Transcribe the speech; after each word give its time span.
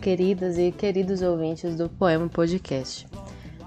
queridas 0.00 0.56
e 0.56 0.72
queridos 0.72 1.20
ouvintes 1.20 1.76
do 1.76 1.88
Poema 1.88 2.26
Podcast. 2.26 3.06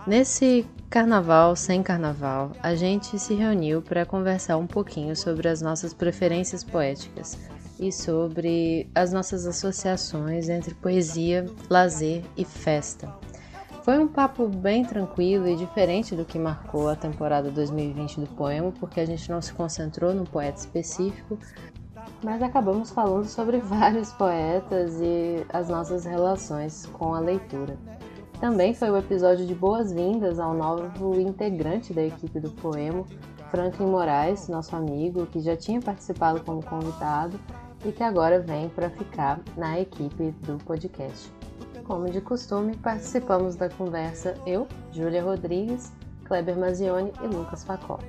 Nesse 0.08 0.66
carnaval 0.90 1.56
sem 1.56 1.84
carnaval, 1.84 2.52
a 2.62 2.74
gente 2.74 3.20
se 3.20 3.36
reuniu 3.36 3.84
para 3.84 4.06
conversar 4.06 4.58
um 4.58 4.66
pouquinho 4.66 5.16
sobre 5.16 5.48
as 5.48 5.62
nossas 5.62 5.94
preferências 5.94 6.64
poéticas 6.64 7.38
e 7.80 7.92
sobre 7.92 8.90
as 8.96 9.14
nossas 9.14 9.46
associações 9.46 10.50
entre 10.50 10.74
poesia, 10.74 11.46
lazer 11.70 12.24
e 12.36 12.44
festa. 12.44 13.14
Foi 13.84 14.00
um 14.00 14.08
papo 14.08 14.48
bem 14.48 14.84
tranquilo 14.84 15.48
e 15.48 15.56
diferente 15.56 16.16
do 16.16 16.26
que 16.26 16.40
marcou 16.40 16.90
a 16.90 16.96
temporada 16.96 17.52
2020 17.52 18.22
do 18.22 18.28
poema, 18.28 18.72
porque 18.80 19.00
a 19.00 19.06
gente 19.06 19.30
não 19.30 19.42
se 19.42 19.54
concentrou 19.54 20.14
num 20.16 20.24
poeta 20.24 20.58
específico, 20.58 21.38
mas 22.24 22.42
acabamos 22.42 22.92
falando 22.92 23.26
sobre 23.26 23.58
vários 23.64 24.12
poetas 24.14 25.00
e 25.02 25.46
as 25.52 25.70
nossas 25.70 26.06
relações 26.06 26.86
com 26.94 27.14
a 27.14 27.20
leitura. 27.20 27.78
Também 28.40 28.74
foi 28.74 28.90
o 28.90 28.98
episódio 28.98 29.46
de 29.46 29.56
boas-vindas 29.56 30.40
ao 30.40 30.54
novo 30.54 31.20
integrante 31.20 31.94
da 31.94 32.04
equipe 32.04 32.40
do 32.40 32.52
Poema, 32.52 33.06
Franklin 33.50 33.88
Moraes, 33.88 34.48
nosso 34.48 34.76
amigo, 34.76 35.26
que 35.28 35.40
já 35.40 35.56
tinha 35.56 35.80
participado 35.80 36.42
como 36.44 36.64
convidado 36.64 37.40
e 37.86 37.92
que 37.92 38.04
agora 38.04 38.40
vem 38.40 38.68
para 38.70 38.90
ficar 38.90 39.40
na 39.56 39.80
equipe 39.80 40.32
do 40.42 40.58
podcast. 40.66 41.32
Como 41.86 42.10
de 42.10 42.22
costume, 42.22 42.76
participamos 42.78 43.56
da 43.56 43.70
conversa 43.70 44.36
eu, 44.46 44.68
Júlia 44.92 45.22
Rodrigues, 45.22 45.92
Kleber 46.26 46.58
Mazioni 46.58 47.12
e 47.22 47.28
Lucas 47.28 47.64
Facó. 47.64 48.00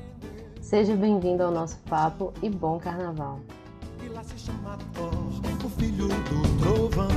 Seja 0.60 0.96
bem-vindo 0.96 1.42
ao 1.42 1.50
nosso 1.50 1.78
papo 1.80 2.32
e 2.42 2.48
bom 2.48 2.78
carnaval! 2.78 3.40
E 4.14 4.16
lá 4.16 4.22
se 4.22 4.38
chama 4.38 4.78
Thor, 4.94 5.12
o 5.64 5.68
filho 5.70 6.06
do 6.06 6.58
trovão. 6.60 7.08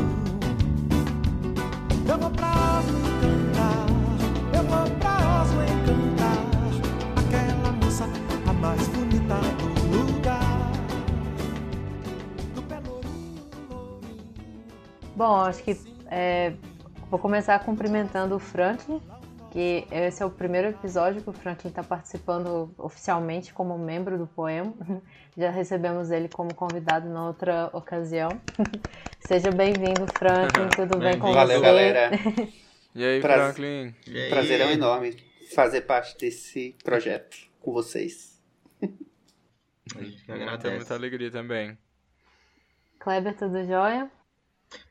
Eu 2.09 2.17
vou 2.17 2.31
pra 2.31 2.79
Oslo 2.79 2.97
encantar, 2.97 3.85
eu 4.55 4.63
vou 4.63 4.97
pra 4.97 5.41
Oslo 5.41 5.61
encantar 5.61 6.39
aquela 7.15 7.71
moça, 7.73 8.05
a 8.49 8.53
mais 8.53 8.87
bonita 8.87 9.35
do 9.91 10.11
lugar. 10.11 10.71
Do 12.55 12.63
Pelourinho, 12.63 13.43
Lourinho. 13.69 14.23
Bom, 15.15 15.35
acho 15.41 15.61
que 15.61 15.77
é, 16.07 16.53
vou 17.11 17.19
começar 17.19 17.59
cumprimentando 17.59 18.35
o 18.35 18.39
Franklin, 18.39 18.99
que 19.57 19.87
esse 19.89 20.21
é 20.21 20.25
o 20.25 20.29
primeiro 20.29 20.67
episódio 20.67 21.19
que 21.23 21.29
o 21.31 21.33
Franklin 21.33 21.69
está 21.69 21.81
participando 21.83 22.71
oficialmente 22.77 23.51
como 23.51 23.75
membro 23.75 24.15
do 24.15 24.27
Poema. 24.27 24.71
Já 25.35 25.49
recebemos 25.49 26.11
ele 26.11 26.29
como 26.29 26.53
convidado 26.53 27.09
na 27.09 27.25
outra 27.25 27.67
ocasião. 27.73 28.29
Seja 29.19 29.49
bem-vindo, 29.49 30.05
Franklin. 30.15 30.69
Tudo 30.75 30.99
bem 30.99 31.17
com 31.17 31.33
Valeu, 31.33 31.57
você? 31.59 31.65
galera. 31.65 32.11
E 32.93 33.03
aí, 33.03 33.19
Praz- 33.19 33.55
Franklin? 33.55 33.95
E 34.05 34.21
aí? 34.21 34.29
Prazerão 34.29 34.69
enorme 34.69 35.17
fazer 35.55 35.81
parte 35.81 36.15
desse 36.19 36.75
projeto 36.83 37.35
com 37.59 37.73
vocês. 37.73 38.39
A 38.79 40.03
gente 40.03 40.23
que 40.23 40.31
agradece. 40.31 40.75
muita 40.75 40.93
alegria 40.93 41.31
também. 41.31 41.75
Kleber, 42.99 43.35
tudo 43.35 43.65
jóia? 43.65 44.07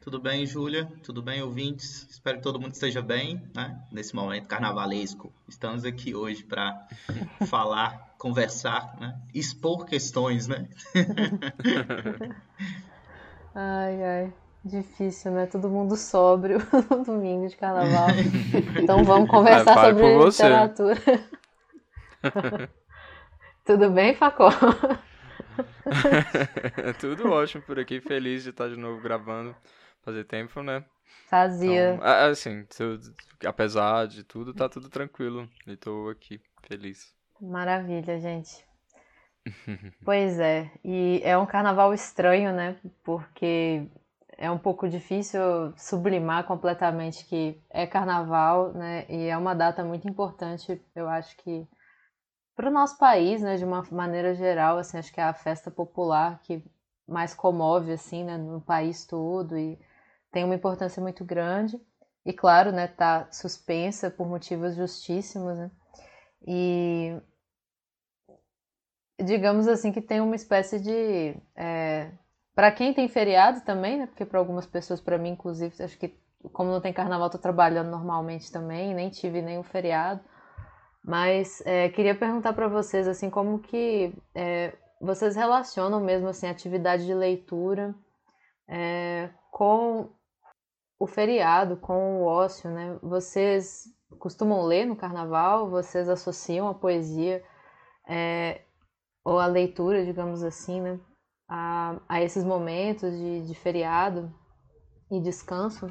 Tudo 0.01 0.19
bem, 0.21 0.47
Júlia? 0.47 0.87
Tudo 1.03 1.23
bem, 1.23 1.43
ouvintes? 1.43 2.07
Espero 2.11 2.39
que 2.39 2.43
todo 2.43 2.59
mundo 2.61 2.73
esteja 2.73 3.03
bem, 3.03 3.43
né? 3.55 3.79
Nesse 3.93 4.15
momento 4.15 4.47
carnavalesco. 4.49 5.33
Estamos 5.49 5.85
aqui 5.85 6.15
hoje 6.15 6.45
para 6.45 6.87
falar, 7.43 8.15
conversar, 8.19 8.97
né? 8.99 9.21
Expor 9.35 9.85
questões, 9.85 10.47
né? 10.49 10.69
Ai, 13.55 14.03
ai. 14.05 14.33
Difícil, 14.65 15.31
né? 15.33 15.47
Todo 15.47 15.69
mundo 15.69 15.97
sóbrio 15.97 16.59
no 16.91 17.05
domingo 17.05 17.49
de 17.49 17.57
carnaval. 17.57 18.09
Então 18.77 19.05
vamos 19.05 19.29
conversar 19.31 19.79
Ah, 19.79 19.81
sobre 19.91 20.19
literatura. 20.19 21.01
Tudo 23.65 23.91
bem, 23.91 24.15
Facó? 24.15 24.49
Tudo 26.99 27.31
ótimo 27.31 27.63
por 27.63 27.79
aqui, 27.79 28.01
feliz 28.01 28.43
de 28.45 28.51
estar 28.51 28.69
de 28.69 28.77
novo 28.77 29.01
gravando. 29.01 29.57
Fazer 30.03 30.25
tempo, 30.25 30.63
né? 30.63 30.85
Fazia. 31.31 31.99
Então, 31.99 32.03
a- 32.03 32.27
assim, 32.29 32.65
tudo- 32.67 33.15
apesar 33.47 34.07
de 34.09 34.25
tudo, 34.25 34.55
tá 34.55 34.69
tudo 34.69 34.89
tranquilo. 34.91 35.49
E 35.67 35.77
tô 35.77 36.09
aqui, 36.11 36.41
feliz. 36.69 37.15
Maravilha, 37.41 38.21
gente. 38.21 38.63
Pois 40.05 40.39
é, 40.39 40.71
e 40.85 41.21
é 41.25 41.37
um 41.37 41.47
carnaval 41.47 41.93
estranho, 41.93 42.53
né? 42.53 42.77
Porque 43.03 43.87
é 44.39 44.51
um 44.51 44.59
pouco 44.59 44.89
difícil 44.89 45.41
sublimar 45.77 46.45
completamente 46.45 47.25
que 47.27 47.61
é 47.71 47.87
carnaval, 47.87 48.73
né? 48.73 49.05
E 49.09 49.27
é 49.27 49.37
uma 49.37 49.55
data 49.55 49.85
muito 49.85 50.09
importante, 50.09 50.81
eu 50.95 51.09
acho 51.09 51.37
que 51.39 51.67
para 52.57 52.69
o 52.69 52.73
nosso 52.73 52.99
país, 52.99 53.43
né? 53.43 53.57
De 53.57 53.65
uma 53.65 53.83
maneira 53.93 54.35
geral, 54.35 54.79
assim, 54.79 54.99
acho 54.99 55.13
que 55.13 55.21
é 55.21 55.25
a 55.25 55.35
festa 55.35 55.71
popular 55.71 56.41
que 56.43 56.65
mais 57.07 57.35
comove, 57.35 57.93
assim, 57.93 58.25
né? 58.25 58.37
No 58.39 58.61
país 58.61 59.05
todo 59.07 59.57
e 59.59 59.79
tem 60.33 60.45
uma 60.45 60.55
importância 60.55 61.01
muito 61.03 61.25
grande. 61.25 61.81
E 62.25 62.33
claro, 62.33 62.73
né? 62.73 62.89
Tá 62.89 63.29
suspensa 63.31 64.11
por 64.11 64.27
motivos 64.27 64.75
justíssimos, 64.75 65.57
né? 65.57 65.71
E 66.47 67.21
digamos 69.23 69.67
assim 69.69 69.93
que 69.93 70.01
tem 70.01 70.21
uma 70.21 70.37
espécie 70.37 70.79
de 70.81 71.37
é, 71.55 72.11
para 72.55 72.73
quem 72.73 72.93
tem 72.95 73.09
feriado 73.09 73.61
também, 73.63 73.99
né? 73.99 74.07
Porque 74.07 74.25
para 74.25 74.39
algumas 74.39 74.67
pessoas, 74.67 75.01
para 75.01 75.19
mim 75.19 75.31
inclusive, 75.31 75.83
acho 75.83 75.99
que 75.99 76.19
como 76.53 76.71
não 76.71 76.81
tem 76.81 76.93
carnaval, 76.93 77.29
tô 77.31 77.39
trabalhando 77.39 77.91
normalmente 77.91 78.51
também, 78.53 78.95
nem 78.95 79.11
tive 79.11 79.43
nenhum 79.43 79.63
feriado. 79.63 80.21
Mas 81.07 81.63
é, 81.65 81.89
queria 81.89 82.17
perguntar 82.17 82.53
para 82.53 82.67
vocês 82.67 83.07
assim 83.07 83.31
como 83.31 83.61
que 83.61 84.13
é, 84.35 84.77
vocês 85.01 85.37
relacionam 85.37 86.01
mesmo 86.01 86.27
assim 86.27 86.49
atividade 86.49 87.07
de 87.07 87.15
leitura 87.15 87.95
é, 88.69 89.31
com 89.53 90.11
o 90.99 91.07
feriado, 91.07 91.77
com 91.77 92.23
o 92.23 92.25
ócio, 92.25 92.69
né? 92.69 92.99
Vocês 93.01 93.85
costumam 94.19 94.65
ler 94.65 94.85
no 94.85 94.97
carnaval? 94.97 95.71
Vocês 95.71 96.09
associam 96.09 96.67
a 96.67 96.75
poesia 96.75 97.41
é, 98.09 98.63
ou 99.25 99.39
a 99.39 99.47
leitura, 99.47 100.05
digamos 100.05 100.43
assim, 100.43 100.81
né? 100.81 100.99
A, 101.49 102.01
a 102.09 102.21
esses 102.21 102.43
momentos 102.43 103.17
de, 103.17 103.47
de 103.47 103.55
feriado 103.55 104.35
e 105.09 105.21
descanso? 105.21 105.87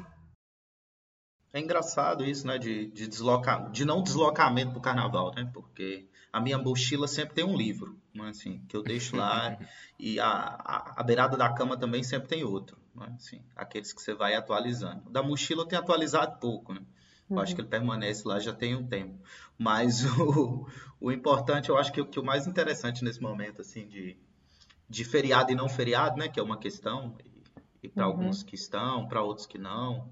É 1.56 1.60
engraçado 1.60 2.22
isso, 2.24 2.46
né? 2.46 2.58
De, 2.58 2.86
de, 2.88 3.06
desloca... 3.08 3.68
de 3.72 3.84
não 3.84 4.02
deslocamento 4.02 4.72
pro 4.72 4.80
carnaval, 4.80 5.32
né? 5.34 5.48
Porque 5.54 6.06
a 6.32 6.38
minha 6.40 6.58
mochila 6.58 7.08
sempre 7.08 7.34
tem 7.34 7.44
um 7.44 7.56
livro, 7.56 7.98
né? 8.14 8.28
assim, 8.28 8.60
que 8.68 8.76
eu 8.76 8.82
deixo 8.82 9.16
lá. 9.16 9.56
e 9.98 10.20
a, 10.20 10.26
a, 10.28 11.00
a 11.00 11.02
beirada 11.02 11.34
da 11.36 11.50
cama 11.54 11.76
também 11.78 12.02
sempre 12.02 12.28
tem 12.28 12.44
outro, 12.44 12.76
né? 12.94 13.10
assim, 13.16 13.40
aqueles 13.56 13.92
que 13.92 14.02
você 14.02 14.12
vai 14.12 14.34
atualizando. 14.34 15.08
Da 15.10 15.22
mochila 15.22 15.62
eu 15.62 15.66
tenho 15.66 15.80
atualizado 15.80 16.38
pouco, 16.38 16.74
né? 16.74 16.82
Eu 17.30 17.40
acho 17.40 17.54
que 17.54 17.60
ele 17.62 17.68
permanece 17.68 18.28
lá 18.28 18.38
já 18.38 18.52
tem 18.52 18.76
um 18.76 18.86
tempo. 18.86 19.18
Mas 19.58 20.04
o, 20.20 20.66
o 21.00 21.10
importante, 21.10 21.70
eu 21.70 21.78
acho 21.78 21.90
que, 21.90 22.00
o- 22.02 22.06
que 22.06 22.20
o 22.20 22.24
mais 22.24 22.46
interessante 22.46 23.02
nesse 23.02 23.20
momento, 23.22 23.62
assim, 23.62 23.88
de, 23.88 24.16
de 24.88 25.04
feriado 25.04 25.50
e 25.50 25.54
não 25.54 25.68
feriado, 25.70 26.18
né? 26.18 26.28
Que 26.28 26.38
é 26.38 26.42
uma 26.42 26.58
questão, 26.58 27.16
e, 27.24 27.86
e 27.86 27.88
para 27.88 28.04
Uhum. 28.06 28.12
alguns 28.12 28.42
que 28.42 28.54
estão, 28.54 29.08
para 29.08 29.22
outros 29.22 29.46
que 29.46 29.56
não, 29.58 30.08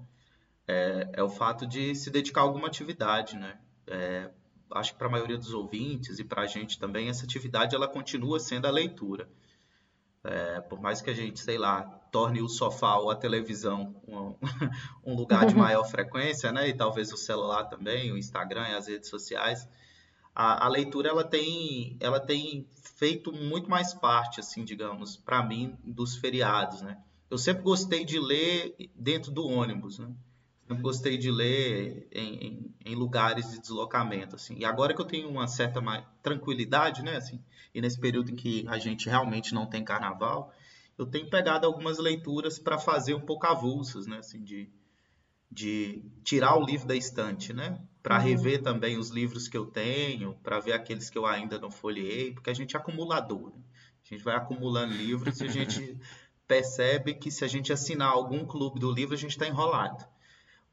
é, 0.67 1.09
é 1.13 1.23
o 1.23 1.29
fato 1.29 1.65
de 1.65 1.95
se 1.95 2.09
dedicar 2.09 2.41
a 2.41 2.43
alguma 2.43 2.67
atividade, 2.67 3.37
né? 3.37 3.57
É, 3.87 4.29
acho 4.71 4.93
que 4.93 4.97
para 4.97 5.07
a 5.07 5.11
maioria 5.11 5.37
dos 5.37 5.53
ouvintes 5.53 6.19
e 6.19 6.23
para 6.23 6.41
a 6.41 6.47
gente 6.47 6.79
também, 6.79 7.09
essa 7.09 7.23
atividade 7.23 7.75
ela 7.75 7.87
continua 7.87 8.39
sendo 8.39 8.65
a 8.65 8.71
leitura. 8.71 9.29
É, 10.23 10.59
por 10.61 10.81
mais 10.81 11.01
que 11.01 11.09
a 11.11 11.13
gente, 11.13 11.39
sei 11.39 11.57
lá, 11.57 11.83
torne 12.11 12.41
o 12.41 12.49
sofá 12.49 12.97
ou 12.97 13.11
a 13.11 13.15
televisão 13.15 13.95
um, 14.07 14.35
um 15.11 15.15
lugar 15.15 15.45
de 15.45 15.55
maior 15.55 15.83
frequência, 15.89 16.51
né? 16.51 16.67
E 16.67 16.73
talvez 16.73 17.11
o 17.13 17.17
celular 17.17 17.65
também, 17.65 18.11
o 18.11 18.17
Instagram 18.17 18.67
e 18.69 18.75
as 18.75 18.87
redes 18.87 19.09
sociais, 19.09 19.67
a, 20.33 20.65
a 20.65 20.67
leitura 20.67 21.09
ela 21.09 21.23
tem, 21.23 21.95
ela 21.99 22.19
tem 22.19 22.67
feito 22.95 23.31
muito 23.31 23.69
mais 23.69 23.93
parte, 23.93 24.39
assim, 24.39 24.65
digamos, 24.65 25.15
para 25.15 25.43
mim, 25.43 25.77
dos 25.83 26.15
feriados, 26.15 26.81
né? 26.81 26.97
Eu 27.29 27.37
sempre 27.37 27.63
gostei 27.63 28.03
de 28.03 28.19
ler 28.19 28.75
dentro 28.95 29.31
do 29.31 29.45
ônibus, 29.45 29.99
né? 29.99 30.11
Sempre 30.67 30.81
gostei 30.81 31.17
de 31.17 31.29
ler 31.31 32.07
em, 32.11 32.33
em, 32.47 32.75
em 32.85 32.95
lugares 32.95 33.51
de 33.51 33.59
deslocamento, 33.59 34.35
assim. 34.35 34.55
E 34.57 34.65
agora 34.65 34.93
que 34.95 35.01
eu 35.01 35.05
tenho 35.05 35.29
uma 35.29 35.47
certa 35.47 35.79
tranquilidade, 36.23 37.03
né, 37.03 37.17
assim, 37.17 37.39
e 37.73 37.81
nesse 37.81 37.99
período 37.99 38.31
em 38.31 38.35
que 38.35 38.65
a 38.67 38.77
gente 38.79 39.07
realmente 39.07 39.53
não 39.53 39.67
tem 39.67 39.83
carnaval, 39.83 40.51
eu 40.97 41.05
tenho 41.05 41.29
pegado 41.29 41.67
algumas 41.67 41.99
leituras 41.99 42.57
para 42.57 42.77
fazer 42.79 43.13
um 43.13 43.21
pouco 43.21 43.45
avulsas, 43.45 44.07
né, 44.07 44.17
assim, 44.17 44.43
de, 44.43 44.69
de 45.51 46.03
tirar 46.23 46.57
o 46.57 46.65
livro 46.65 46.87
da 46.87 46.95
estante, 46.95 47.53
né, 47.53 47.79
para 48.03 48.17
Uhum. 48.17 48.23
rever 48.23 48.61
também 48.63 48.97
os 48.97 49.09
livros 49.09 49.47
que 49.47 49.57
eu 49.57 49.65
tenho, 49.67 50.35
para 50.43 50.59
ver 50.59 50.73
aqueles 50.73 51.09
que 51.09 51.17
eu 51.17 51.25
ainda 51.25 51.59
não 51.59 51.71
folheei, 51.71 52.33
porque 52.33 52.49
a 52.49 52.53
gente 52.53 52.75
é 52.75 52.79
acumulador, 52.79 53.51
né? 53.55 53.61
A 54.03 54.13
gente 54.15 54.23
vai 54.23 54.35
acumulando 54.35 54.93
livros 54.93 55.39
e 55.41 55.45
a 55.45 55.49
gente 55.49 55.97
percebe 56.47 57.15
que 57.15 57.31
se 57.31 57.43
a 57.43 57.47
gente 57.47 57.73
assinar 57.73 58.09
algum 58.09 58.45
clube 58.45 58.79
do 58.79 58.91
livro, 58.91 59.15
a 59.15 59.17
gente 59.17 59.31
está 59.31 59.47
enrolado. 59.47 60.05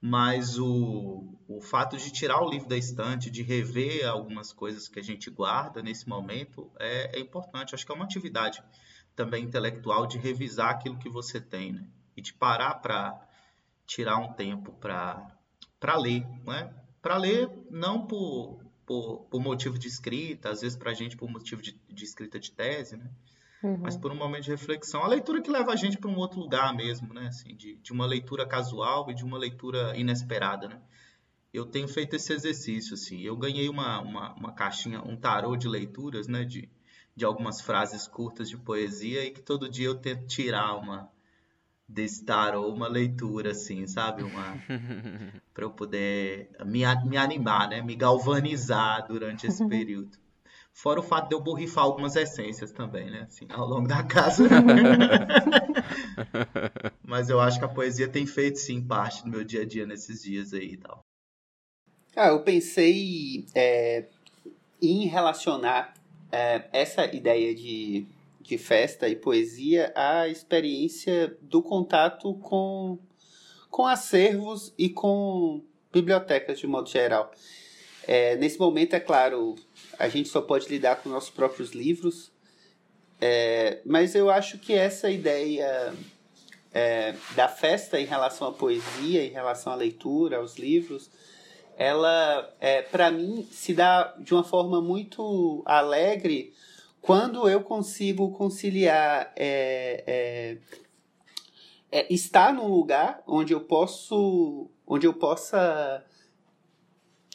Mas 0.04 0.58
o, 0.58 1.38
o 1.46 1.60
fato 1.60 1.96
de 1.96 2.10
tirar 2.10 2.42
o 2.42 2.50
livro 2.50 2.68
da 2.68 2.76
estante, 2.76 3.30
de 3.30 3.40
rever 3.40 4.04
algumas 4.04 4.52
coisas 4.52 4.88
que 4.88 4.98
a 4.98 5.02
gente 5.02 5.30
guarda 5.30 5.80
nesse 5.80 6.08
momento, 6.08 6.68
é, 6.80 7.16
é 7.16 7.20
importante. 7.20 7.72
Acho 7.72 7.86
que 7.86 7.92
é 7.92 7.94
uma 7.94 8.04
atividade 8.04 8.60
também 9.14 9.44
intelectual 9.44 10.04
de 10.04 10.18
revisar 10.18 10.70
aquilo 10.70 10.98
que 10.98 11.08
você 11.08 11.40
tem, 11.40 11.72
né? 11.72 11.86
E 12.16 12.20
de 12.20 12.34
parar 12.34 12.74
para 12.74 13.28
tirar 13.86 14.16
um 14.16 14.32
tempo 14.32 14.72
para 14.72 15.96
ler, 15.96 16.26
né? 16.44 16.74
Para 17.00 17.16
ler 17.16 17.48
não 17.70 18.04
por, 18.04 18.60
por, 18.84 19.26
por, 19.30 19.40
motivo 19.40 19.78
de 19.78 19.86
escrita, 19.86 20.50
às 20.50 20.62
vezes 20.62 20.76
para 20.76 20.90
a 20.90 20.94
gente 20.94 21.16
por 21.16 21.30
motivo 21.30 21.62
de, 21.62 21.78
de 21.88 22.04
escrita 22.04 22.40
de 22.40 22.50
tese, 22.50 22.96
né? 22.96 23.08
Uhum. 23.62 23.78
Mas 23.80 23.96
por 23.96 24.10
um 24.10 24.16
momento 24.16 24.44
de 24.44 24.50
reflexão. 24.50 25.02
A 25.04 25.08
leitura 25.08 25.40
que 25.40 25.50
leva 25.50 25.72
a 25.72 25.76
gente 25.76 25.96
para 25.96 26.10
um 26.10 26.16
outro 26.16 26.40
lugar 26.40 26.74
mesmo, 26.74 27.14
né? 27.14 27.28
Assim, 27.28 27.54
de, 27.54 27.76
de 27.76 27.92
uma 27.92 28.06
leitura 28.06 28.46
casual 28.46 29.10
e 29.10 29.14
de 29.14 29.24
uma 29.24 29.38
leitura 29.38 29.96
inesperada, 29.96 30.68
né? 30.68 30.80
Eu 31.52 31.66
tenho 31.66 31.86
feito 31.86 32.16
esse 32.16 32.32
exercício, 32.32 32.94
assim. 32.94 33.20
Eu 33.20 33.36
ganhei 33.36 33.68
uma, 33.68 34.00
uma, 34.00 34.34
uma 34.34 34.52
caixinha, 34.52 35.02
um 35.02 35.16
tarô 35.16 35.56
de 35.56 35.68
leituras, 35.68 36.26
né? 36.26 36.44
De, 36.44 36.68
de 37.14 37.24
algumas 37.24 37.60
frases 37.60 38.08
curtas 38.08 38.48
de 38.48 38.56
poesia 38.56 39.24
e 39.24 39.30
que 39.30 39.42
todo 39.42 39.68
dia 39.68 39.86
eu 39.86 39.94
tento 39.94 40.26
tirar 40.26 40.74
uma 40.76 41.08
desse 41.86 42.24
tarô, 42.24 42.72
uma 42.72 42.88
leitura, 42.88 43.50
assim, 43.50 43.86
sabe? 43.86 44.22
Uma... 44.22 44.56
para 45.52 45.64
eu 45.64 45.70
poder 45.70 46.50
me, 46.64 46.80
me 47.04 47.16
animar, 47.16 47.68
né? 47.68 47.80
Me 47.82 47.94
galvanizar 47.94 49.06
durante 49.06 49.46
esse 49.46 49.64
período. 49.68 50.21
Fora 50.74 51.00
o 51.00 51.02
fato 51.02 51.28
de 51.28 51.34
eu 51.34 51.40
borrifar 51.40 51.84
algumas 51.84 52.16
essências 52.16 52.72
também, 52.72 53.10
né? 53.10 53.26
Assim, 53.28 53.46
ao 53.50 53.66
longo 53.66 53.86
da 53.86 54.02
casa. 54.02 54.44
Mas 57.04 57.28
eu 57.28 57.40
acho 57.40 57.58
que 57.58 57.64
a 57.64 57.68
poesia 57.68 58.08
tem 58.08 58.26
feito, 58.26 58.58
sim, 58.58 58.80
parte 58.80 59.22
do 59.22 59.28
meu 59.28 59.44
dia 59.44 59.62
a 59.62 59.66
dia 59.66 59.86
nesses 59.86 60.22
dias 60.22 60.54
aí 60.54 60.72
e 60.72 60.76
tal. 60.78 61.00
Ah, 62.16 62.28
eu 62.28 62.42
pensei 62.42 63.46
é, 63.54 64.06
em 64.80 65.06
relacionar 65.06 65.94
é, 66.30 66.68
essa 66.72 67.04
ideia 67.04 67.54
de, 67.54 68.06
de 68.40 68.58
festa 68.58 69.08
e 69.08 69.14
poesia 69.14 69.92
à 69.94 70.26
experiência 70.28 71.36
do 71.40 71.62
contato 71.62 72.34
com, 72.34 72.98
com 73.70 73.86
acervos 73.86 74.74
e 74.76 74.88
com 74.88 75.62
bibliotecas 75.92 76.58
de 76.58 76.66
modo 76.66 76.88
geral. 76.88 77.30
É, 78.06 78.36
nesse 78.36 78.58
momento, 78.58 78.94
é 78.94 79.00
claro, 79.00 79.54
a 79.98 80.08
gente 80.08 80.28
só 80.28 80.40
pode 80.40 80.68
lidar 80.68 80.96
com 80.96 81.08
nossos 81.08 81.30
próprios 81.30 81.72
livros, 81.72 82.32
é, 83.20 83.80
mas 83.84 84.14
eu 84.14 84.28
acho 84.28 84.58
que 84.58 84.72
essa 84.72 85.10
ideia 85.10 85.94
é, 86.72 87.14
da 87.36 87.48
festa 87.48 88.00
em 88.00 88.04
relação 88.04 88.48
à 88.48 88.52
poesia, 88.52 89.24
em 89.24 89.30
relação 89.30 89.72
à 89.72 89.76
leitura, 89.76 90.38
aos 90.38 90.56
livros, 90.56 91.10
ela, 91.76 92.52
é, 92.60 92.82
para 92.82 93.10
mim, 93.10 93.46
se 93.50 93.72
dá 93.72 94.14
de 94.18 94.34
uma 94.34 94.44
forma 94.44 94.80
muito 94.80 95.62
alegre 95.64 96.52
quando 97.00 97.48
eu 97.48 97.62
consigo 97.62 98.30
conciliar 98.30 99.32
é, 99.36 100.04
é, 100.06 100.58
é, 101.90 102.12
estar 102.12 102.52
num 102.52 102.68
lugar 102.68 103.22
onde 103.26 103.52
eu 103.52 103.60
posso, 103.60 104.70
onde 104.86 105.06
eu 105.06 105.12
possa 105.12 106.04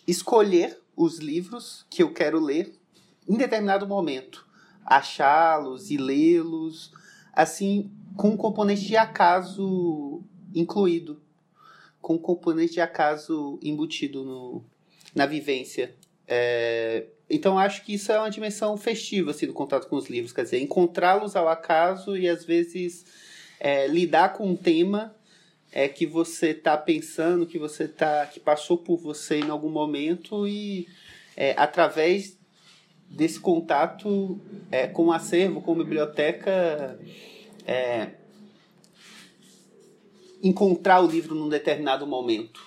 escolher 0.08 0.80
os 0.96 1.20
livros 1.20 1.86
que 1.90 2.02
eu 2.02 2.14
quero 2.14 2.40
ler 2.40 2.74
em 3.28 3.36
determinado 3.36 3.86
momento, 3.86 4.48
achá-los 4.86 5.92
e 5.92 5.98
lê-los, 5.98 6.92
assim, 7.34 7.92
com 8.16 8.30
um 8.30 8.38
componente 8.38 8.86
de 8.86 8.96
acaso 8.96 10.24
incluído, 10.56 11.22
com 12.02 12.14
um 12.14 12.18
componente 12.18 12.74
de 12.74 12.82
acaso 12.82 13.60
embutido 13.62 14.24
no, 14.24 14.64
na 15.14 15.26
vivência. 15.26 15.94
É, 16.26 17.08
então 17.30 17.60
acho 17.60 17.84
que 17.84 17.94
isso 17.94 18.12
é 18.12 18.18
uma 18.18 18.30
dimensão 18.30 18.78
festiva 18.78 19.32
assim, 19.32 19.46
do 19.46 19.54
contato 19.54 19.88
com 19.88 19.98
os 19.98 20.08
livros, 20.08 20.32
quer 20.32 20.44
dizer, 20.44 20.62
encontrá-los 20.62 21.36
ao 21.36 21.50
acaso 21.50 22.18
e 22.18 22.28
às 22.30 22.46
vezes 22.46 23.06
é, 23.60 23.88
lidar 23.88 24.34
com 24.34 24.48
um 24.48 24.56
tema 24.56 25.16
é 25.78 25.88
que 25.88 26.08
você 26.08 26.48
está 26.48 26.76
pensando, 26.76 27.46
que 27.46 27.60
você 27.60 27.88
tá, 27.88 28.26
que 28.26 28.40
passou 28.40 28.80
por 28.80 28.98
você 28.98 29.42
em 29.42 29.52
algum 29.52 29.70
momento 29.70 30.48
e 30.48 30.88
é, 31.36 31.54
através 31.56 32.36
desse 33.08 33.40
contato 33.40 34.42
é, 34.72 34.88
com 34.88 35.06
o 35.06 35.12
acervo, 35.12 35.62
com 35.62 35.74
a 35.74 35.76
biblioteca, 35.76 37.00
é, 37.64 38.10
encontrar 40.42 41.00
o 41.00 41.06
livro 41.06 41.36
num 41.36 41.48
determinado 41.48 42.08
momento. 42.08 42.60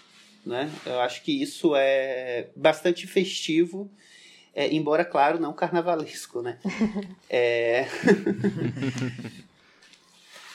Né? 0.47 0.71
Eu 0.87 1.01
acho 1.01 1.25
que 1.25 1.43
isso 1.43 1.75
é 1.75 2.51
bastante 2.55 3.09
festivo, 3.09 3.91
é, 4.55 4.73
embora, 4.73 5.05
claro, 5.05 5.41
não 5.41 5.53
carnavalesco. 5.53 6.43
Né? 6.43 6.61
é... 7.29 7.89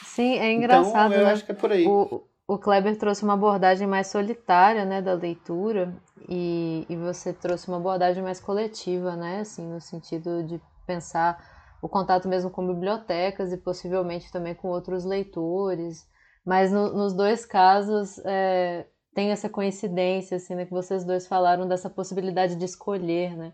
Sim, 0.05 0.37
é 0.37 0.53
engraçado. 0.53 1.11
Então, 1.11 1.19
eu 1.19 1.25
né? 1.25 1.33
acho 1.33 1.43
que 1.43 1.51
é 1.51 1.55
por 1.55 1.73
aí. 1.73 1.85
O, 1.85 2.23
o 2.47 2.57
Kleber 2.57 2.97
trouxe 2.97 3.23
uma 3.23 3.33
abordagem 3.33 3.87
mais 3.87 4.07
solitária, 4.07 4.85
né, 4.85 5.01
da 5.01 5.13
leitura, 5.13 5.95
e, 6.29 6.85
e 6.87 6.95
você 6.95 7.33
trouxe 7.33 7.67
uma 7.67 7.77
abordagem 7.77 8.21
mais 8.21 8.39
coletiva, 8.39 9.15
né, 9.15 9.39
assim, 9.39 9.67
no 9.67 9.81
sentido 9.81 10.43
de 10.43 10.61
pensar 10.85 11.43
o 11.81 11.89
contato 11.89 12.27
mesmo 12.27 12.49
com 12.49 12.67
bibliotecas 12.67 13.51
e 13.51 13.57
possivelmente 13.57 14.31
também 14.31 14.53
com 14.53 14.67
outros 14.67 15.05
leitores. 15.05 16.07
Mas 16.45 16.71
no, 16.71 16.93
nos 16.93 17.13
dois 17.13 17.45
casos 17.45 18.19
é, 18.23 18.85
tem 19.13 19.31
essa 19.31 19.49
coincidência, 19.49 20.37
assim, 20.37 20.53
né, 20.55 20.65
que 20.65 20.71
vocês 20.71 21.03
dois 21.03 21.25
falaram 21.27 21.67
dessa 21.67 21.89
possibilidade 21.89 22.55
de 22.55 22.65
escolher, 22.65 23.35
né, 23.35 23.53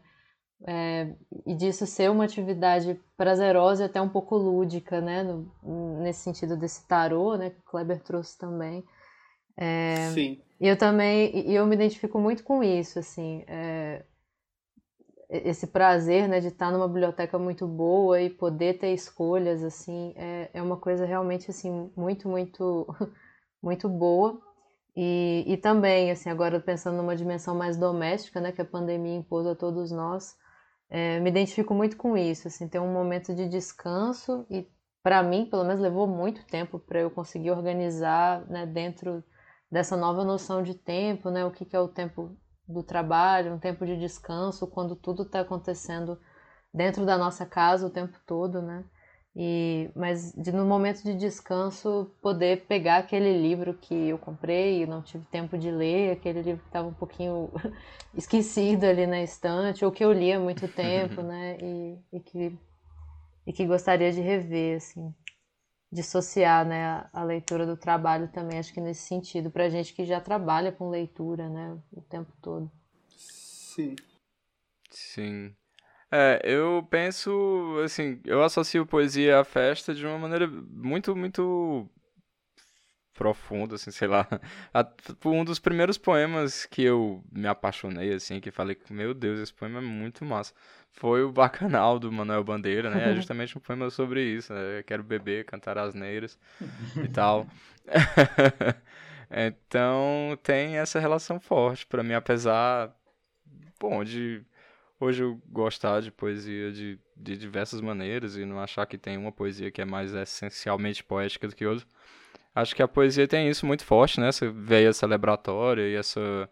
é, 0.68 1.14
e 1.46 1.56
disso 1.56 1.86
ser 1.86 2.10
uma 2.12 2.26
atividade 2.26 3.00
prazerosa 3.18 3.84
e 3.84 3.86
até 3.86 4.02
um 4.02 4.10
pouco 4.10 4.38
lúdica, 4.38 5.02
né? 5.02 5.24
No, 5.24 6.00
nesse 6.02 6.22
sentido 6.22 6.56
desse 6.58 6.88
tarô, 6.88 7.36
né? 7.36 7.50
Que 7.50 7.60
o 7.60 7.64
Kleber 7.64 8.02
trouxe 8.02 8.38
também. 8.38 8.84
É, 9.58 10.10
Sim. 10.14 10.42
E 10.60 10.68
eu 10.68 10.78
também, 10.78 11.48
e 11.48 11.56
eu 11.56 11.66
me 11.66 11.76
identifico 11.76 12.20
muito 12.20 12.44
com 12.44 12.64
isso, 12.64 13.00
assim, 13.00 13.44
é, 13.48 14.04
esse 15.28 15.68
prazer, 15.68 16.28
né, 16.28 16.40
de 16.40 16.50
estar 16.50 16.72
numa 16.72 16.88
biblioteca 16.88 17.40
muito 17.40 17.66
boa 17.66 18.22
e 18.22 18.30
poder 18.30 18.78
ter 18.78 18.94
escolhas, 18.94 19.64
assim, 19.64 20.14
é, 20.16 20.50
é 20.54 20.62
uma 20.62 20.78
coisa 20.78 21.06
realmente, 21.06 21.50
assim, 21.50 21.90
muito, 21.96 22.28
muito, 22.28 22.86
muito 23.64 23.90
boa. 23.90 24.40
E, 24.96 25.46
e 25.48 25.58
também, 25.58 26.12
assim, 26.12 26.30
agora 26.30 26.60
pensando 26.60 26.98
numa 26.98 27.16
dimensão 27.16 27.56
mais 27.56 27.78
doméstica, 27.78 28.42
né, 28.42 28.52
que 28.52 28.62
a 28.62 28.66
pandemia 28.66 29.16
impôs 29.16 29.48
a 29.48 29.56
todos 29.56 29.90
nós, 29.90 30.36
é, 30.92 31.20
me 31.22 31.30
identifico 31.30 31.74
muito 31.74 31.98
com 31.98 32.18
isso, 32.18 32.48
assim, 32.50 32.68
ter 32.68 32.80
um 32.80 32.94
momento 32.94 33.34
de 33.34 33.48
descanso 33.48 34.46
e 34.50 34.70
para 35.02 35.24
mim, 35.24 35.46
pelo 35.46 35.64
menos, 35.64 35.82
levou 35.82 36.06
muito 36.08 36.46
tempo 36.46 36.78
para 36.78 37.00
eu 37.00 37.10
conseguir 37.10 37.52
organizar, 37.52 38.46
né, 38.48 38.66
dentro 38.68 39.24
dessa 39.72 39.98
nova 39.98 40.24
noção 40.26 40.62
de 40.62 40.76
tempo, 40.76 41.32
né, 41.32 41.46
o 41.46 41.52
que, 41.52 41.66
que 41.66 41.76
é 41.76 41.80
o 41.80 41.88
tempo 41.88 42.38
do 42.68 42.84
trabalho, 42.84 43.54
um 43.54 43.60
tempo 43.60 43.86
de 43.86 43.98
descanso, 43.98 44.68
quando 44.68 44.96
tudo 44.96 45.24
está 45.24 45.42
acontecendo 45.42 46.20
dentro 46.74 47.06
da 47.06 47.18
nossa 47.18 47.46
casa 47.46 47.88
o 47.88 47.90
tempo 47.90 48.18
todo, 48.26 48.62
né? 48.62 48.84
E, 49.36 49.90
mas 49.96 50.34
de, 50.34 50.52
no 50.52 50.66
momento 50.66 51.04
de 51.04 51.16
descanso 51.16 52.12
poder 52.22 52.66
pegar 52.66 52.98
aquele 52.98 53.42
livro 53.42 53.74
que 53.74 54.10
eu 54.10 54.18
comprei 54.18 54.84
e 54.84 54.86
não 54.86 55.02
tive 55.02 55.26
tempo 55.26 55.58
de 55.58 55.72
ler, 55.72 56.12
aquele 56.12 56.42
livro 56.42 56.62
que 56.62 56.68
estava 56.68 56.88
um 56.88 56.94
pouquinho 56.94 57.50
esquecido 58.14 58.84
ali 58.84 59.08
na 59.08 59.22
estante, 59.24 59.86
ou 59.86 59.92
que 59.92 60.04
eu 60.04 60.12
li 60.12 60.34
há 60.34 60.40
muito 60.40 60.68
tempo, 60.76 61.22
né? 61.22 61.58
E, 61.62 61.98
e, 62.12 62.20
que, 62.20 62.58
e 63.48 63.54
que 63.54 63.66
gostaria 63.66 64.12
de 64.12 64.20
rever, 64.20 64.78
assim, 64.78 65.14
dissociar 65.90 66.66
né, 66.66 66.86
a, 66.86 67.10
a 67.14 67.24
leitura 67.24 67.66
do 67.66 67.78
trabalho 67.78 68.28
também, 68.30 68.60
acho 68.60 68.74
que 68.74 68.82
nesse 68.82 69.04
sentido, 69.04 69.50
para 69.50 69.70
gente 69.70 69.94
que 69.94 70.04
já 70.04 70.20
trabalha 70.20 70.74
com 70.74 70.90
leitura, 70.90 71.50
né, 71.50 71.78
o 71.94 72.02
tempo 72.02 72.34
todo. 72.42 72.70
Sim. 73.18 73.96
Sim. 74.90 75.56
É, 76.12 76.42
eu 76.44 76.86
penso, 76.90 77.80
assim, 77.86 78.20
eu 78.26 78.44
associo 78.44 78.86
poesia 78.86 79.40
à 79.40 79.46
festa 79.46 79.94
de 79.96 80.06
uma 80.06 80.20
maneira 80.20 80.46
muito, 80.46 81.16
muito 81.16 81.90
profunda, 83.14 83.76
assim, 83.76 83.92
sei 83.92 84.10
lá. 84.10 84.28
Um 85.24 85.46
dos 85.46 85.60
primeiros 85.60 85.98
poemas 85.98 86.66
que 86.66 86.84
eu 86.84 87.24
me 87.32 87.48
apaixonei, 87.48 88.14
assim, 88.14 88.42
que 88.42 88.52
falei, 88.52 88.78
meu 88.90 89.14
Deus, 89.14 89.40
esse 89.40 89.54
poema 89.54 89.80
é 89.80 89.82
muito 89.82 90.26
massa, 90.26 90.54
foi 90.92 91.24
o 91.24 91.32
Bacanal, 91.32 91.98
do 91.98 92.12
Manuel 92.12 92.44
Bandeira, 92.44 92.90
né? 92.90 93.12
É 93.12 93.16
justamente 93.16 93.58
um 93.58 93.62
poema 93.62 93.90
sobre 93.90 94.22
isso, 94.22 94.54
né? 94.54 94.84
quero 94.86 95.04
beber, 95.04 95.46
cantar 95.46 95.78
asneiras 95.78 96.38
e 97.02 97.08
tal. 97.10 97.48
então, 99.30 100.38
tem 100.44 100.78
essa 100.78 101.00
relação 101.00 101.40
forte 101.40 101.86
para 101.86 102.04
mim, 102.04 102.14
apesar, 102.14 102.94
bom, 103.80 104.04
de 104.04 104.44
hoje 105.02 105.24
eu 105.24 105.42
gostar 105.50 106.02
de 106.02 106.12
poesia 106.12 106.72
de 106.72 106.98
de 107.22 107.38
diversas 107.38 107.80
maneiras 107.82 108.36
e 108.36 108.46
não 108.46 108.60
achar 108.60 108.86
que 108.86 108.98
tem 108.98 109.18
uma 109.18 109.32
poesia 109.32 109.72
que 109.72 109.82
é 109.82 109.86
mais 109.86 110.14
essencialmente 110.14 111.04
poética 111.04 111.48
do 111.48 111.56
que 111.56 111.66
outra. 111.66 111.86
Acho 112.54 112.76
que 112.76 112.82
a 112.82 112.88
poesia 112.88 113.28
tem 113.28 113.48
isso 113.50 113.66
muito 113.66 113.86
forte, 113.86 114.20
né? 114.20 114.28
Essa 114.28 114.52
veia 114.52 114.92
celebratória 114.92 115.88
e 115.88 115.96
essa, 115.96 116.50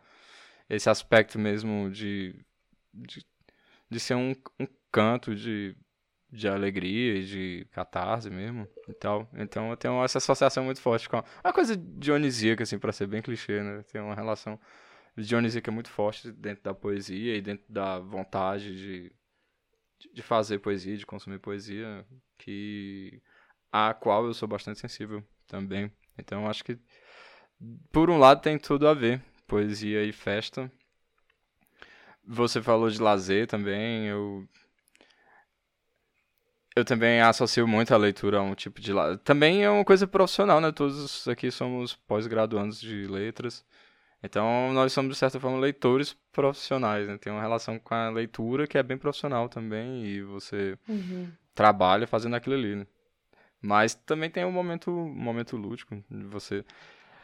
esse 0.69 0.89
aspecto 0.89 1.37
mesmo 1.37 1.89
de, 1.89 2.35
de, 2.93 3.25
de 3.89 3.99
ser 3.99 4.15
um, 4.15 4.33
um 4.59 4.67
canto 4.91 5.35
de, 5.35 5.75
de 6.31 6.47
alegria 6.47 7.15
e 7.15 7.25
de 7.25 7.67
catarse 7.71 8.29
mesmo 8.29 8.67
e 8.87 8.93
tal. 8.93 9.27
Então 9.33 9.71
eu 9.71 9.77
tenho 9.77 10.03
essa 10.03 10.19
associação 10.19 10.63
muito 10.63 10.81
forte 10.81 11.09
com 11.09 11.21
uma 11.43 11.53
coisa 11.53 11.75
dionisíaca, 11.75 12.63
assim, 12.63 12.79
para 12.79 12.93
ser 12.93 13.07
bem 13.07 13.21
clichê, 13.21 13.61
né? 13.61 13.83
Tem 13.91 13.99
uma 13.99 14.15
relação 14.15 14.57
dionisíaca 15.17 15.71
muito 15.71 15.89
forte 15.89 16.31
dentro 16.31 16.63
da 16.63 16.73
poesia 16.73 17.35
e 17.35 17.41
dentro 17.41 17.65
da 17.69 17.99
vontade 17.99 18.75
de, 18.75 19.11
de 20.13 20.21
fazer 20.21 20.59
poesia, 20.59 20.97
de 20.97 21.05
consumir 21.05 21.39
poesia, 21.39 22.05
que 22.37 23.21
a 23.71 23.93
qual 23.93 24.25
eu 24.25 24.33
sou 24.33 24.47
bastante 24.47 24.79
sensível 24.79 25.23
também. 25.47 25.91
Então 26.17 26.47
acho 26.47 26.63
que 26.63 26.77
por 27.91 28.09
um 28.09 28.17
lado 28.17 28.41
tem 28.41 28.57
tudo 28.57 28.87
a 28.87 28.93
ver, 28.93 29.21
poesia 29.47 30.03
e 30.03 30.11
festa. 30.11 30.71
Você 32.25 32.61
falou 32.61 32.89
de 32.89 33.01
lazer 33.01 33.47
também, 33.47 34.05
eu 34.05 34.47
eu 36.75 36.85
também 36.85 37.19
associo 37.19 37.67
muito 37.67 37.93
a 37.93 37.97
leitura 37.97 38.37
a 38.37 38.41
um 38.41 38.55
tipo 38.55 38.79
de 38.79 38.93
lazer. 38.93 39.17
Também 39.19 39.63
é 39.63 39.69
uma 39.69 39.83
coisa 39.83 40.07
profissional, 40.07 40.61
né? 40.61 40.71
Todos 40.71 41.27
aqui 41.27 41.51
somos 41.51 41.95
pós-graduandos 41.95 42.79
de 42.79 43.05
letras. 43.07 43.65
Então, 44.21 44.73
nós 44.73 44.91
somos, 44.91 45.13
de 45.13 45.17
certa 45.17 45.39
forma, 45.39 45.57
leitores 45.57 46.15
profissionais, 46.31 47.07
né? 47.07 47.17
Tem 47.17 47.31
uma 47.31 47.41
relação 47.41 47.79
com 47.79 47.95
a 47.95 48.09
leitura 48.09 48.67
que 48.67 48.77
é 48.77 48.83
bem 48.83 48.97
profissional 48.97 49.47
também, 49.47 50.05
e 50.05 50.21
você 50.21 50.77
uhum. 50.87 51.29
trabalha 51.55 52.05
fazendo 52.05 52.35
aquilo 52.35 52.55
ali, 52.55 52.75
né? 52.75 52.87
Mas 53.61 53.93
também 53.93 54.29
tem 54.29 54.45
um 54.45 54.51
momento, 54.51 54.91
um 54.91 55.13
momento 55.13 55.55
lúdico 55.55 55.95
de 56.09 56.23
você. 56.25 56.65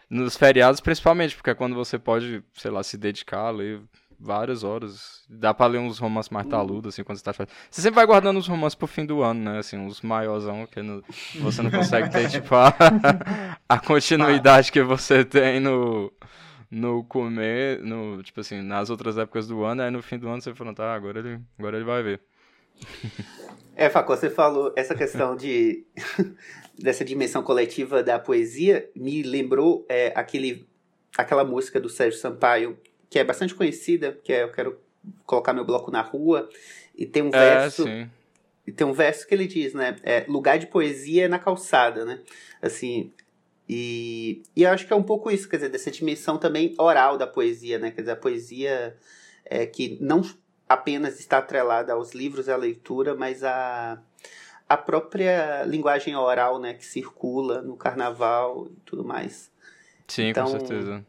Nos 0.10 0.38
feriados, 0.38 0.80
principalmente, 0.80 1.36
porque 1.36 1.50
é 1.50 1.56
quando 1.56 1.75
você 1.75 1.98
pode, 1.98 2.44
sei 2.54 2.72
lá, 2.72 2.84
se 2.84 2.98
dedicar 2.98 3.48
a 3.48 3.50
ler 3.50 3.82
várias 4.20 4.64
horas. 4.64 5.24
Dá 5.30 5.54
pra 5.54 5.66
ler 5.66 5.80
uns 5.80 5.98
romances 5.98 6.30
mais 6.30 6.48
taludos, 6.48 6.94
assim, 6.94 7.04
quando 7.04 7.18
você 7.18 7.24
tá 7.24 7.34
fazendo. 7.34 7.54
Você 7.70 7.82
sempre 7.82 7.96
vai 7.96 8.06
guardando 8.06 8.38
os 8.38 8.48
romances 8.48 8.75
pro 8.75 8.88
fim 8.88 9.06
do 9.06 9.22
ano, 9.22 9.52
né? 9.52 9.60
Assim, 9.60 9.78
uns 9.78 10.02
maiorzão 10.02 10.68
que 10.68 10.82
não, 10.82 11.02
você 11.40 11.62
não 11.62 11.72
consegue 11.72 12.10
ter, 12.10 12.30
tipo, 12.30 12.54
a, 12.56 12.74
a 13.68 13.80
continuidade 13.80 14.72
que 14.72 14.84
você 14.84 15.25
tem 15.25 15.60
no, 15.60 16.12
no 16.69 17.03
comer, 17.03 17.81
no, 17.81 18.22
tipo 18.24 18.41
assim, 18.41 18.62
nas 18.62 18.89
outras 18.89 19.17
épocas 19.17 19.48
do 19.48 19.63
ano, 19.63 19.81
aí 19.81 19.91
no 19.91 20.01
fim 20.01 20.17
do 20.17 20.27
ano 20.27 20.41
você 20.41 20.53
fala, 20.53 20.74
tá, 20.74 20.93
agora 20.93 21.19
ele, 21.19 21.39
agora 21.57 21.77
ele 21.77 21.86
vai 21.86 22.03
ver. 22.03 22.22
É, 23.77 23.89
Facó, 23.89 24.15
você 24.15 24.29
falou 24.29 24.72
essa 24.77 24.95
questão 24.95 25.36
de 25.36 25.86
dessa 26.79 27.03
dimensão 27.03 27.43
coletiva 27.43 28.01
da 28.01 28.17
poesia, 28.17 28.89
me 28.95 29.22
lembrou 29.22 29.86
é, 29.89 30.13
aquele, 30.15 30.65
aquela 31.17 31.43
música 31.43 31.77
do 31.77 31.89
Sérgio 31.89 32.17
Sampaio, 32.17 32.79
que 33.10 33.19
é 33.19 33.24
bastante 33.25 33.53
conhecida, 33.53 34.17
que 34.24 34.31
é 34.31 34.43
Eu 34.43 34.51
Quero 34.51 34.79
Colocar 35.25 35.53
Meu 35.53 35.65
Bloco 35.65 35.91
na 35.91 36.01
Rua, 36.01 36.48
e 36.95 37.05
tem 37.05 37.22
um 37.22 37.27
é, 37.27 37.31
verso... 37.31 37.86
É, 37.86 38.10
e 38.65 38.72
tem 38.72 38.88
um 38.88 38.93
verso 38.93 39.27
que 39.27 39.34
ele 39.36 39.45
diz, 39.45 39.74
né? 39.74 39.95
É, 40.01 40.25
lugar 40.27 40.57
de 40.57 40.65
poesia 40.65 41.25
é 41.25 41.27
na 41.27 41.38
calçada, 41.38 42.03
né? 42.03 42.22
Assim, 42.60 43.12
e, 43.67 44.43
e 44.55 44.63
eu 44.63 44.69
acho 44.69 44.86
que 44.86 44.93
é 44.93 44.95
um 44.95 45.03
pouco 45.03 45.31
isso, 45.31 45.50
quer 45.50 45.57
dizer, 45.57 45.69
dessa 45.69 45.89
dimensão 45.89 46.38
também 46.38 46.75
oral 46.77 47.17
da 47.17 47.25
poesia, 47.25 47.79
né? 47.79 47.91
Quer 47.91 48.01
dizer, 48.01 48.12
a 48.12 48.17
poesia 48.17 48.95
é, 49.43 49.65
que 49.65 49.98
não 50.00 50.22
apenas 50.67 51.19
está 51.19 51.39
atrelada 51.39 51.93
aos 51.93 52.13
livros 52.13 52.48
e 52.48 52.51
à 52.51 52.57
leitura, 52.57 53.15
mas 53.15 53.43
a, 53.43 54.01
a 54.67 54.77
própria 54.77 55.63
linguagem 55.63 56.15
oral, 56.15 56.60
né, 56.60 56.74
que 56.74 56.86
circula 56.86 57.62
no 57.62 57.75
carnaval 57.75 58.67
e 58.67 58.75
tudo 58.86 59.03
mais. 59.03 59.51
Sim, 60.07 60.29
então, 60.29 60.45
com 60.45 60.51
certeza. 60.51 61.05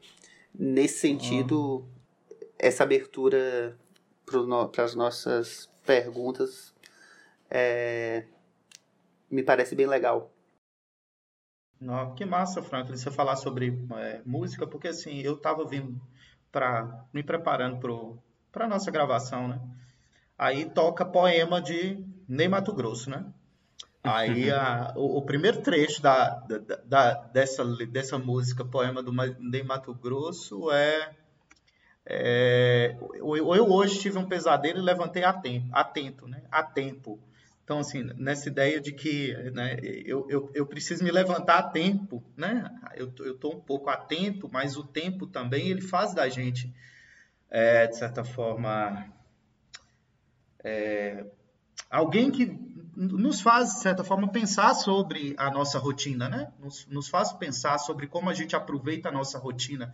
Nesse 0.58 1.00
sentido, 1.00 1.86
essa 2.58 2.82
abertura 2.82 3.76
para 4.72 4.84
as 4.84 4.94
nossas 4.94 5.70
perguntas 5.84 6.74
é, 7.50 8.24
me 9.30 9.42
parece 9.42 9.74
bem 9.74 9.86
legal. 9.86 10.32
Não, 11.80 12.14
que 12.14 12.24
massa, 12.24 12.62
Franklin, 12.62 12.96
você 12.96 13.10
falar 13.10 13.36
sobre 13.36 13.86
é, 13.96 14.20
música, 14.24 14.66
porque 14.66 14.88
assim, 14.88 15.20
eu 15.20 15.34
estava 15.34 15.64
vindo 15.66 16.00
para 16.50 17.04
me 17.12 17.22
preparando 17.22 18.20
para 18.50 18.64
a 18.64 18.68
nossa 18.68 18.90
gravação, 18.90 19.48
né? 19.48 19.60
Aí 20.38 20.64
toca 20.66 21.04
poema 21.04 21.60
de 21.60 22.02
Ney 22.28 22.48
Mato 22.48 22.72
Grosso, 22.72 23.10
né? 23.10 23.26
Aí 24.02 24.50
a, 24.50 24.92
o, 24.96 25.18
o, 25.18 25.22
primeiro 25.22 25.60
trecho 25.60 26.00
da, 26.00 26.30
da, 26.40 26.76
da, 26.84 27.14
dessa, 27.28 27.64
dessa 27.86 28.18
música, 28.18 28.64
poema 28.64 29.02
do 29.02 29.12
Ney 29.12 29.62
Mato 29.62 29.92
Grosso, 29.92 30.70
é, 30.70 31.14
é 32.06 32.96
eu, 33.14 33.54
eu, 33.54 33.70
hoje 33.70 33.98
tive 33.98 34.16
um 34.16 34.26
pesadelo 34.26 34.78
e 34.78 34.82
levantei 34.82 35.24
a 35.24 35.32
tempo, 35.32 35.68
atento, 35.72 36.26
né? 36.26 36.42
A 36.50 36.62
tempo. 36.62 37.20
Então, 37.66 37.80
assim, 37.80 38.04
nessa 38.16 38.48
ideia 38.48 38.80
de 38.80 38.92
que 38.92 39.34
né, 39.50 39.76
eu, 39.82 40.24
eu, 40.30 40.48
eu 40.54 40.64
preciso 40.64 41.02
me 41.02 41.10
levantar 41.10 41.58
a 41.58 41.62
tempo, 41.64 42.22
né? 42.36 42.70
Eu 42.94 43.08
estou 43.08 43.56
um 43.56 43.60
pouco 43.60 43.90
atento, 43.90 44.48
mas 44.48 44.76
o 44.76 44.84
tempo 44.84 45.26
também, 45.26 45.68
ele 45.68 45.80
faz 45.80 46.14
da 46.14 46.28
gente, 46.28 46.72
é, 47.50 47.88
de 47.88 47.96
certa 47.96 48.22
forma, 48.22 49.12
é, 50.62 51.26
alguém 51.90 52.30
que 52.30 52.46
nos 52.94 53.40
faz, 53.40 53.74
de 53.74 53.80
certa 53.80 54.04
forma, 54.04 54.30
pensar 54.30 54.72
sobre 54.72 55.34
a 55.36 55.50
nossa 55.50 55.76
rotina, 55.76 56.28
né? 56.28 56.52
Nos, 56.60 56.86
nos 56.86 57.08
faz 57.08 57.32
pensar 57.32 57.78
sobre 57.78 58.06
como 58.06 58.30
a 58.30 58.34
gente 58.34 58.54
aproveita 58.54 59.08
a 59.08 59.12
nossa 59.12 59.40
rotina, 59.40 59.92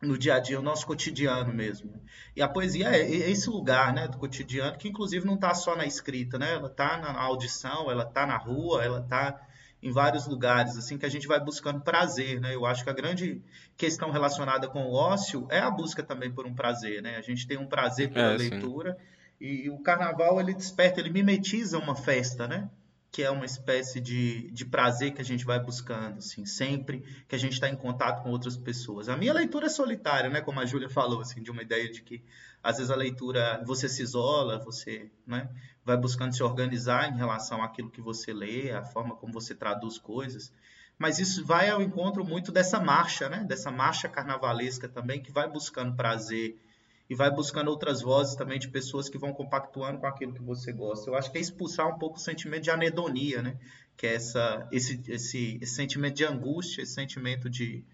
no 0.00 0.18
dia 0.18 0.34
a 0.34 0.38
dia, 0.38 0.58
o 0.58 0.62
nosso 0.62 0.86
cotidiano 0.86 1.52
mesmo. 1.52 1.92
E 2.34 2.42
a 2.42 2.48
poesia 2.48 2.94
é, 2.94 3.10
esse 3.10 3.48
lugar, 3.48 3.94
né, 3.94 4.06
do 4.06 4.18
cotidiano, 4.18 4.76
que 4.76 4.88
inclusive 4.88 5.26
não 5.26 5.34
está 5.34 5.54
só 5.54 5.74
na 5.74 5.86
escrita, 5.86 6.38
né? 6.38 6.54
Ela 6.54 6.68
está 6.68 6.98
na 6.98 7.18
audição, 7.20 7.90
ela 7.90 8.02
está 8.02 8.26
na 8.26 8.36
rua, 8.36 8.84
ela 8.84 9.00
está 9.00 9.40
em 9.82 9.90
vários 9.92 10.26
lugares, 10.26 10.76
assim, 10.76 10.98
que 10.98 11.06
a 11.06 11.08
gente 11.08 11.26
vai 11.26 11.38
buscando 11.38 11.80
prazer, 11.80 12.40
né? 12.40 12.54
Eu 12.54 12.66
acho 12.66 12.82
que 12.84 12.90
a 12.90 12.94
grande 12.94 13.42
questão 13.76 14.10
relacionada 14.10 14.68
com 14.68 14.82
o 14.84 14.92
ócio 14.92 15.46
é 15.50 15.60
a 15.60 15.70
busca 15.70 16.02
também 16.02 16.30
por 16.30 16.46
um 16.46 16.54
prazer, 16.54 17.02
né? 17.02 17.16
A 17.16 17.22
gente 17.22 17.46
tem 17.46 17.56
um 17.56 17.66
prazer 17.66 18.10
pela 18.10 18.32
é, 18.32 18.36
leitura 18.36 18.96
e, 19.40 19.66
e 19.66 19.70
o 19.70 19.78
carnaval, 19.78 20.40
ele 20.40 20.54
desperta, 20.54 21.00
ele 21.00 21.10
mimetiza 21.10 21.78
uma 21.78 21.94
festa, 21.94 22.46
né? 22.46 22.68
Que 23.16 23.22
é 23.22 23.30
uma 23.30 23.46
espécie 23.46 23.98
de, 23.98 24.50
de 24.50 24.66
prazer 24.66 25.14
que 25.14 25.22
a 25.22 25.24
gente 25.24 25.42
vai 25.42 25.58
buscando, 25.58 26.18
assim, 26.18 26.44
sempre 26.44 27.02
que 27.26 27.34
a 27.34 27.38
gente 27.38 27.54
está 27.54 27.66
em 27.66 27.74
contato 27.74 28.22
com 28.22 28.28
outras 28.28 28.58
pessoas. 28.58 29.08
A 29.08 29.16
minha 29.16 29.32
leitura 29.32 29.64
é 29.64 29.70
solitária, 29.70 30.28
né, 30.28 30.42
como 30.42 30.60
a 30.60 30.66
Júlia 30.66 30.90
falou, 30.90 31.22
assim, 31.22 31.42
de 31.42 31.50
uma 31.50 31.62
ideia 31.62 31.90
de 31.90 32.02
que 32.02 32.22
às 32.62 32.76
vezes 32.76 32.90
a 32.90 32.94
leitura 32.94 33.62
você 33.64 33.88
se 33.88 34.02
isola, 34.02 34.58
você 34.58 35.10
né, 35.26 35.48
vai 35.82 35.96
buscando 35.96 36.36
se 36.36 36.42
organizar 36.42 37.10
em 37.10 37.16
relação 37.16 37.62
àquilo 37.62 37.90
que 37.90 38.02
você 38.02 38.34
lê, 38.34 38.70
a 38.70 38.84
forma 38.84 39.16
como 39.16 39.32
você 39.32 39.54
traduz 39.54 39.96
coisas. 39.96 40.52
Mas 40.98 41.18
isso 41.18 41.42
vai 41.42 41.70
ao 41.70 41.80
encontro 41.80 42.22
muito 42.22 42.52
dessa 42.52 42.78
marcha, 42.78 43.30
né, 43.30 43.44
dessa 43.44 43.70
marcha 43.70 44.10
carnavalesca 44.10 44.90
também, 44.90 45.22
que 45.22 45.32
vai 45.32 45.48
buscando 45.48 45.96
prazer 45.96 46.60
e 47.08 47.14
vai 47.14 47.30
buscando 47.30 47.68
outras 47.68 48.02
vozes 48.02 48.34
também 48.34 48.58
de 48.58 48.68
pessoas 48.68 49.08
que 49.08 49.18
vão 49.18 49.32
compactuando 49.32 49.98
com 49.98 50.06
aquilo 50.06 50.34
que 50.34 50.42
você 50.42 50.72
gosta. 50.72 51.08
Eu 51.08 51.14
acho 51.14 51.30
que 51.30 51.38
é 51.38 51.40
expulsar 51.40 51.88
um 51.88 51.98
pouco 51.98 52.16
o 52.16 52.20
sentimento 52.20 52.62
de 52.62 52.70
anedonia, 52.70 53.42
né? 53.42 53.56
Que 53.96 54.06
é 54.06 54.14
essa, 54.14 54.68
esse, 54.72 55.00
esse, 55.08 55.58
esse 55.60 55.74
sentimento 55.74 56.16
de 56.16 56.24
angústia, 56.24 56.82
esse 56.82 56.94
sentimento 56.94 57.48
de 57.48 57.84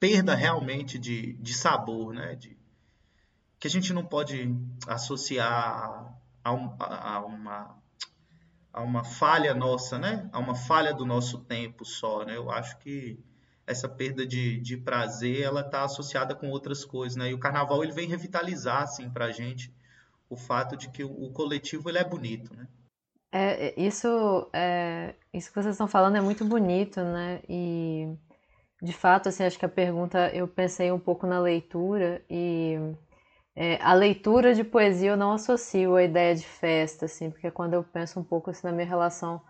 perda 0.00 0.34
realmente 0.34 0.98
de, 0.98 1.34
de 1.34 1.54
sabor, 1.54 2.14
né? 2.14 2.34
De, 2.36 2.56
que 3.60 3.66
a 3.66 3.70
gente 3.70 3.92
não 3.92 4.04
pode 4.04 4.54
associar 4.86 6.14
a, 6.42 6.52
um, 6.52 6.74
a, 6.78 7.24
uma 7.24 7.78
a 8.72 8.82
uma 8.82 9.02
falha 9.02 9.54
nossa, 9.54 9.98
né? 9.98 10.28
A 10.32 10.38
uma 10.38 10.54
falha 10.54 10.94
do 10.94 11.04
nosso 11.04 11.38
tempo 11.40 11.84
só, 11.84 12.24
né? 12.24 12.36
Eu 12.36 12.50
acho 12.50 12.78
que 12.78 13.18
essa 13.68 13.88
perda 13.88 14.26
de, 14.26 14.58
de 14.60 14.78
prazer 14.78 15.42
ela 15.42 15.60
está 15.60 15.84
associada 15.84 16.34
com 16.34 16.48
outras 16.48 16.84
coisas, 16.84 17.16
né? 17.16 17.30
E 17.30 17.34
o 17.34 17.38
carnaval 17.38 17.84
ele 17.84 17.92
vem 17.92 18.08
revitalizar 18.08 18.82
assim 18.82 19.10
para 19.10 19.26
a 19.26 19.30
gente 19.30 19.72
o 20.30 20.36
fato 20.36 20.74
de 20.76 20.90
que 20.90 21.04
o, 21.04 21.10
o, 21.10 21.30
coletivo 21.32 21.88
ele 21.88 21.98
é 21.98 22.04
bonito, 22.04 22.54
né? 22.56 22.66
É, 23.30 23.68
é 23.68 23.80
isso, 23.80 24.48
é, 24.54 25.14
isso 25.34 25.48
que 25.48 25.54
vocês 25.54 25.74
estão 25.74 25.86
falando 25.86 26.16
é 26.16 26.20
muito 26.20 26.46
bonito, 26.46 27.02
né? 27.02 27.42
E 27.46 28.16
de 28.80 28.92
fato, 28.92 29.28
assim, 29.28 29.44
acho 29.44 29.58
que 29.58 29.66
a 29.66 29.68
pergunta 29.68 30.30
eu 30.34 30.48
pensei 30.48 30.90
um 30.90 30.98
pouco 30.98 31.26
na 31.26 31.38
leitura 31.38 32.24
e 32.30 32.76
é, 33.54 33.76
a 33.82 33.92
leitura 33.92 34.54
de 34.54 34.64
poesia 34.64 35.10
eu 35.10 35.16
não 35.16 35.32
associo 35.32 35.94
a 35.94 36.02
ideia 36.02 36.34
de 36.34 36.46
festa, 36.46 37.04
assim, 37.04 37.30
porque 37.30 37.50
quando 37.50 37.74
eu 37.74 37.84
penso 37.84 38.18
um 38.18 38.24
pouco 38.24 38.50
assim, 38.50 38.66
na 38.66 38.72
minha 38.72 38.86
relação 38.86 39.42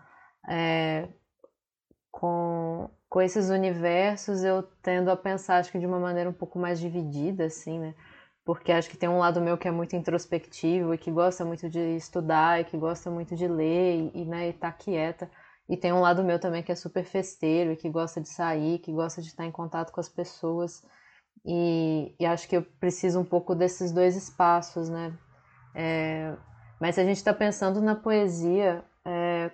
é, 0.49 1.07
com 2.11 2.89
com 3.09 3.21
esses 3.21 3.49
universos 3.49 4.43
eu 4.43 4.63
tendo 4.81 5.09
a 5.09 5.17
pensar, 5.17 5.57
acho 5.57 5.71
que 5.71 5.79
de 5.79 5.85
uma 5.85 5.99
maneira 5.99 6.29
um 6.29 6.33
pouco 6.33 6.59
mais 6.59 6.79
dividida, 6.79 7.45
assim, 7.45 7.79
né? 7.79 7.95
porque 8.49 8.71
acho 8.71 8.89
que 8.89 8.97
tem 8.97 9.07
um 9.07 9.19
lado 9.19 9.39
meu 9.39 9.59
que 9.59 9.67
é 9.67 9.71
muito 9.71 9.95
introspectivo 9.95 10.91
e 10.91 10.97
que 10.97 11.11
gosta 11.11 11.45
muito 11.45 11.69
de 11.69 11.95
estudar 11.95 12.59
e 12.59 12.63
que 12.63 12.75
gosta 12.77 13.11
muito 13.11 13.35
de 13.35 13.47
ler 13.47 14.09
e, 14.11 14.25
né, 14.25 14.49
e 14.49 14.53
tá 14.53 14.71
quieta. 14.71 15.29
E 15.69 15.77
tem 15.77 15.93
um 15.93 15.99
lado 15.99 16.23
meu 16.23 16.39
também 16.39 16.63
que 16.63 16.71
é 16.71 16.75
super 16.75 17.03
festeiro 17.03 17.71
e 17.71 17.75
que 17.75 17.87
gosta 17.91 18.19
de 18.19 18.27
sair, 18.27 18.79
que 18.79 18.91
gosta 18.91 19.21
de 19.21 19.27
estar 19.27 19.45
em 19.45 19.51
contato 19.51 19.91
com 19.91 19.99
as 19.99 20.09
pessoas. 20.09 20.83
E, 21.45 22.15
e 22.19 22.25
acho 22.25 22.47
que 22.47 22.57
eu 22.57 22.63
preciso 22.79 23.19
um 23.19 23.23
pouco 23.23 23.53
desses 23.53 23.91
dois 23.91 24.15
espaços, 24.15 24.89
né? 24.89 25.13
É, 25.75 26.35
mas 26.81 26.95
se 26.95 27.01
a 27.01 27.05
gente 27.05 27.17
está 27.17 27.35
pensando 27.35 27.79
na 27.81 27.93
poesia 27.93 28.83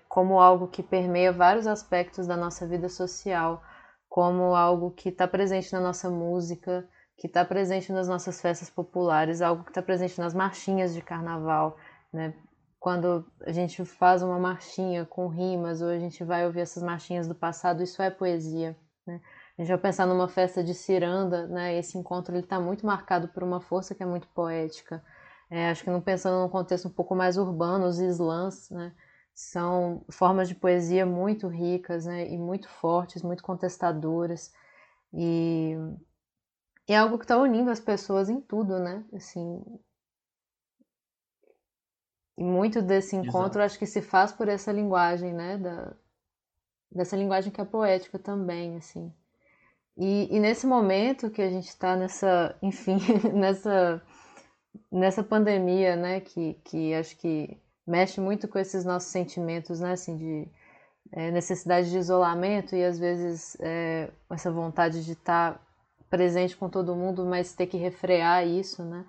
como 0.07 0.39
algo 0.39 0.67
que 0.67 0.81
permeia 0.81 1.31
vários 1.31 1.67
aspectos 1.67 2.27
da 2.27 2.35
nossa 2.35 2.65
vida 2.67 2.89
social, 2.89 3.61
como 4.09 4.55
algo 4.55 4.91
que 4.91 5.09
está 5.09 5.27
presente 5.27 5.71
na 5.73 5.81
nossa 5.81 6.09
música, 6.09 6.87
que 7.17 7.27
está 7.27 7.45
presente 7.45 7.91
nas 7.91 8.07
nossas 8.07 8.41
festas 8.41 8.69
populares, 8.69 9.41
algo 9.41 9.63
que 9.63 9.71
está 9.71 9.81
presente 9.81 10.19
nas 10.19 10.33
marchinhas 10.33 10.93
de 10.93 11.01
carnaval, 11.01 11.77
né? 12.11 12.33
Quando 12.79 13.25
a 13.45 13.51
gente 13.51 13.83
faz 13.83 14.21
uma 14.21 14.37
marchinha 14.37 15.05
com 15.05 15.27
rimas, 15.27 15.81
ou 15.81 15.89
a 15.89 15.97
gente 15.97 16.23
vai 16.23 16.45
ouvir 16.45 16.61
essas 16.61 16.83
marchinhas 16.83 17.27
do 17.27 17.33
passado, 17.33 17.81
isso 17.81 18.01
é 18.01 18.09
poesia, 18.09 18.77
né? 19.07 19.21
A 19.57 19.61
gente 19.61 19.69
vai 19.69 19.77
pensar 19.77 20.05
numa 20.05 20.27
festa 20.27 20.63
de 20.63 20.73
ciranda, 20.73 21.47
né? 21.47 21.77
Esse 21.77 21.97
encontro 21.97 22.35
ele 22.35 22.43
está 22.43 22.59
muito 22.59 22.85
marcado 22.85 23.29
por 23.29 23.43
uma 23.43 23.61
força 23.61 23.95
que 23.95 24.03
é 24.03 24.05
muito 24.05 24.27
poética. 24.29 25.03
É, 25.49 25.69
acho 25.69 25.83
que 25.83 25.89
não 25.89 26.01
pensando 26.01 26.41
num 26.41 26.49
contexto 26.49 26.87
um 26.87 26.91
pouco 26.91 27.15
mais 27.15 27.37
urbano, 27.37 27.85
os 27.85 27.99
slams, 27.99 28.69
né? 28.71 28.93
São 29.35 30.05
formas 30.09 30.47
de 30.47 30.55
poesia 30.55 31.05
muito 31.05 31.47
ricas, 31.47 32.05
né? 32.05 32.27
E 32.27 32.37
muito 32.37 32.69
fortes, 32.69 33.21
muito 33.21 33.43
contestadoras. 33.43 34.53
E 35.13 35.75
é 36.87 36.95
algo 36.95 37.17
que 37.17 37.25
está 37.25 37.37
unindo 37.37 37.69
as 37.69 37.79
pessoas 37.79 38.29
em 38.29 38.39
tudo, 38.39 38.79
né? 38.79 39.03
Assim, 39.13 39.61
e 42.37 42.43
muito 42.43 42.81
desse 42.81 43.15
encontro 43.15 43.59
Exato. 43.59 43.59
acho 43.59 43.79
que 43.79 43.85
se 43.85 44.01
faz 44.01 44.31
por 44.31 44.47
essa 44.47 44.71
linguagem, 44.71 45.33
né? 45.33 45.57
Da, 45.57 45.93
dessa 46.91 47.15
linguagem 47.15 47.51
que 47.51 47.61
é 47.61 47.65
poética 47.65 48.19
também, 48.19 48.75
assim. 48.77 49.13
E, 49.97 50.33
e 50.35 50.39
nesse 50.39 50.67
momento 50.67 51.29
que 51.29 51.41
a 51.41 51.49
gente 51.49 51.67
está 51.67 51.95
nessa, 51.95 52.57
enfim, 52.61 52.97
nessa, 53.33 54.01
nessa 54.91 55.23
pandemia, 55.23 55.95
né? 55.95 56.19
Que, 56.19 56.55
que 56.65 56.93
acho 56.93 57.17
que 57.17 57.57
mexe 57.85 58.19
muito 58.19 58.47
com 58.47 58.59
esses 58.59 58.83
nossos 58.85 59.11
sentimentos, 59.11 59.79
né? 59.79 59.93
Assim, 59.93 60.17
de 60.17 60.47
é, 61.11 61.31
necessidade 61.31 61.89
de 61.89 61.97
isolamento 61.97 62.75
e 62.75 62.83
às 62.83 62.97
vezes 62.97 63.57
é, 63.59 64.11
essa 64.29 64.51
vontade 64.51 65.05
de 65.05 65.13
estar 65.13 65.53
tá 65.53 65.61
presente 66.09 66.55
com 66.55 66.69
todo 66.69 66.95
mundo, 66.95 67.25
mas 67.25 67.53
ter 67.53 67.67
que 67.67 67.77
refrear 67.77 68.45
isso, 68.45 68.83
né? 68.83 69.05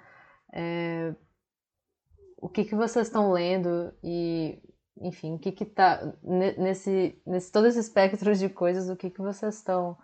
É, 0.52 1.14
o 2.38 2.48
que, 2.48 2.64
que 2.64 2.74
vocês 2.74 3.06
estão 3.06 3.32
lendo 3.32 3.92
e, 4.02 4.62
enfim, 5.00 5.34
o 5.34 5.38
que 5.38 5.52
que 5.52 5.64
tá 5.64 6.14
nesse, 6.22 7.20
nesse 7.26 7.50
todo 7.50 7.66
esse 7.66 7.78
espectro 7.78 8.34
de 8.34 8.48
coisas, 8.48 8.88
o 8.88 8.96
que 8.96 9.10
que 9.10 9.20
vocês 9.20 9.56
estão 9.56 9.96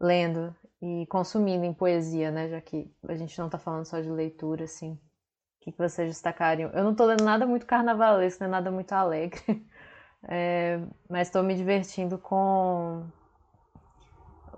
lendo 0.00 0.54
e 0.82 1.06
consumindo 1.06 1.64
em 1.64 1.72
poesia, 1.72 2.30
né? 2.30 2.48
Já 2.48 2.60
que 2.60 2.92
a 3.08 3.14
gente 3.14 3.38
não 3.38 3.46
está 3.46 3.58
falando 3.58 3.86
só 3.86 4.00
de 4.00 4.10
leitura, 4.10 4.64
assim. 4.64 4.98
O 5.62 5.64
que, 5.64 5.70
que 5.72 5.78
vocês 5.78 6.08
destacariam? 6.08 6.70
Eu 6.74 6.82
não 6.82 6.90
estou 6.90 7.06
lendo 7.06 7.22
nada 7.22 7.46
muito 7.46 7.66
carnavalesco, 7.66 8.42
nem 8.42 8.50
nada 8.50 8.68
muito 8.68 8.92
alegre, 8.92 9.64
é, 10.28 10.80
mas 11.08 11.28
estou 11.28 11.40
me 11.40 11.54
divertindo 11.54 12.18
com 12.18 13.04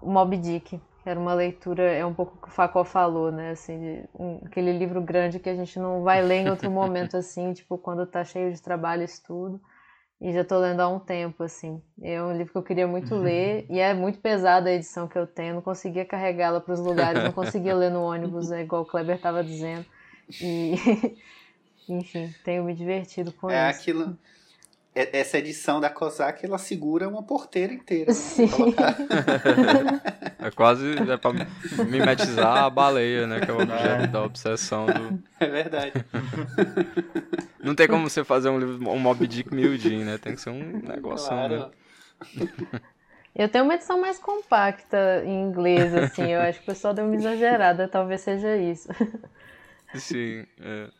o 0.00 0.10
Moby 0.10 0.38
Dick, 0.38 0.80
era 1.04 1.20
uma 1.20 1.34
leitura, 1.34 1.82
é 1.82 2.06
um 2.06 2.14
pouco 2.14 2.38
o 2.38 2.40
que 2.40 2.48
o 2.48 2.50
Facó 2.50 2.84
falou, 2.84 3.30
né? 3.30 3.50
Assim, 3.50 3.78
de, 3.78 4.08
um, 4.18 4.40
aquele 4.46 4.72
livro 4.72 5.02
grande 5.02 5.38
que 5.38 5.50
a 5.50 5.54
gente 5.54 5.78
não 5.78 6.02
vai 6.02 6.22
ler 6.22 6.36
em 6.36 6.48
outro 6.48 6.70
momento, 6.70 7.18
assim, 7.18 7.52
tipo, 7.52 7.76
quando 7.76 8.06
tá 8.06 8.24
cheio 8.24 8.50
de 8.50 8.62
trabalho 8.62 9.02
e 9.02 9.04
estudo. 9.04 9.60
E 10.18 10.32
já 10.32 10.42
tô 10.42 10.58
lendo 10.58 10.80
há 10.80 10.88
um 10.88 10.98
tempo, 10.98 11.42
assim. 11.42 11.82
É 12.00 12.22
um 12.22 12.32
livro 12.32 12.50
que 12.50 12.58
eu 12.58 12.62
queria 12.62 12.86
muito 12.86 13.14
uhum. 13.14 13.20
ler, 13.20 13.66
e 13.68 13.78
é 13.78 13.92
muito 13.92 14.20
pesada 14.20 14.70
a 14.70 14.72
edição 14.72 15.06
que 15.06 15.18
eu 15.18 15.26
tenho, 15.26 15.56
não 15.56 15.60
conseguia 15.60 16.06
carregá-la 16.06 16.62
para 16.62 16.72
os 16.72 16.80
lugares, 16.80 17.22
não 17.22 17.32
conseguia 17.32 17.74
ler 17.74 17.90
no 17.90 18.02
ônibus, 18.02 18.48
né, 18.48 18.62
igual 18.62 18.80
o 18.82 18.86
Kleber 18.86 19.16
estava 19.16 19.44
dizendo. 19.44 19.84
E, 20.40 20.74
enfim, 21.88 22.34
tenho 22.44 22.64
me 22.64 22.74
divertido 22.74 23.32
com 23.32 23.50
é 23.50 23.70
isso. 23.70 23.78
É 23.78 23.80
aquilo 23.80 24.18
é, 24.94 25.18
essa 25.18 25.38
edição 25.38 25.80
da 25.80 25.90
COSAC, 25.90 26.46
ela 26.46 26.56
segura 26.56 27.08
uma 27.08 27.22
porteira 27.22 27.72
inteira. 27.72 28.12
Né? 28.12 28.14
Sim. 28.14 28.48
é 30.38 30.50
quase 30.52 30.94
é 30.96 31.16
pra 31.16 31.32
mimetizar 31.88 32.64
a 32.64 32.70
baleia, 32.70 33.26
né? 33.26 33.40
Que 33.40 33.50
é 33.50 33.54
o 33.54 33.60
objeto 33.60 34.04
é. 34.04 34.06
da 34.06 34.22
obsessão 34.22 34.86
do... 34.86 35.20
É 35.40 35.46
verdade. 35.46 35.92
Não 37.60 37.74
tem 37.74 37.88
como 37.88 38.08
você 38.08 38.22
fazer 38.22 38.50
um 38.50 38.58
livro, 38.58 38.88
um 38.88 38.98
Mob 38.98 39.26
Dick 39.26 39.52
miudinho, 39.52 40.04
né? 40.04 40.16
Tem 40.16 40.36
que 40.36 40.40
ser 40.40 40.50
um 40.50 40.80
negócio, 40.82 41.28
claro. 41.28 41.58
né? 41.58 42.48
Eu 43.34 43.48
tenho 43.48 43.64
uma 43.64 43.74
edição 43.74 44.00
mais 44.00 44.18
compacta 44.18 45.24
em 45.24 45.42
inglês, 45.42 45.92
assim. 45.92 46.30
Eu 46.30 46.40
acho 46.40 46.58
que 46.58 46.64
o 46.64 46.66
pessoal 46.66 46.94
deu 46.94 47.04
uma 47.04 47.16
exagerada, 47.16 47.88
talvez 47.88 48.20
seja 48.20 48.56
isso. 48.56 48.88
Sim, 49.98 50.46
é. 50.60 50.90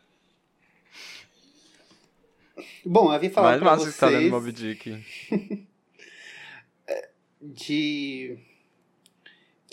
Bom, 2.85 3.05
eu 3.05 3.11
havia 3.11 3.29
falado 3.29 3.61
Mais 3.61 3.79
massa 3.79 3.91
vocês... 3.91 3.93
que 3.95 3.99
tá 3.99 4.07
lendo 4.07 4.53
Dick. 4.53 5.03
de... 7.41 8.37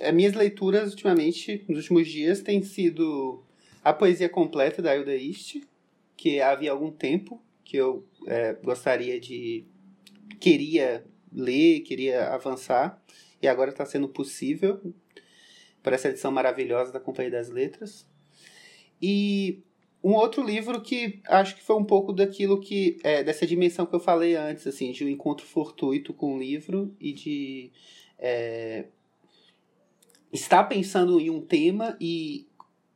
As 0.00 0.12
minhas 0.12 0.34
leituras, 0.34 0.90
ultimamente, 0.90 1.64
nos 1.68 1.78
últimos 1.80 2.08
dias, 2.08 2.40
têm 2.40 2.62
sido 2.62 3.44
a 3.84 3.92
poesia 3.92 4.28
completa 4.28 4.82
da 4.82 4.96
Hilda 4.96 5.14
East, 5.14 5.62
que 6.16 6.40
havia 6.40 6.72
algum 6.72 6.90
tempo 6.90 7.40
que 7.64 7.76
eu 7.76 8.06
é, 8.26 8.54
gostaria 8.54 9.20
de... 9.20 9.64
Queria 10.40 11.04
ler, 11.32 11.80
queria 11.80 12.28
avançar, 12.28 13.00
e 13.40 13.46
agora 13.46 13.70
está 13.70 13.84
sendo 13.86 14.08
possível 14.08 14.80
por 15.82 15.92
essa 15.92 16.08
edição 16.08 16.30
maravilhosa 16.30 16.92
da 16.92 17.00
Companhia 17.00 17.30
das 17.30 17.48
Letras. 17.48 18.06
E 19.02 19.62
um 20.02 20.14
outro 20.14 20.42
livro 20.42 20.80
que 20.80 21.20
acho 21.28 21.56
que 21.56 21.62
foi 21.62 21.76
um 21.76 21.84
pouco 21.84 22.12
daquilo 22.12 22.60
que. 22.60 22.98
É, 23.02 23.24
dessa 23.24 23.46
dimensão 23.46 23.84
que 23.84 23.94
eu 23.94 24.00
falei 24.00 24.36
antes, 24.36 24.66
assim, 24.66 24.92
de 24.92 25.04
um 25.04 25.08
encontro 25.08 25.44
fortuito 25.44 26.14
com 26.14 26.36
o 26.36 26.38
livro 26.38 26.94
e 27.00 27.12
de. 27.12 27.72
É, 28.18 28.86
estar 30.32 30.64
pensando 30.64 31.20
em 31.20 31.28
um 31.28 31.40
tema 31.40 31.96
e 32.00 32.46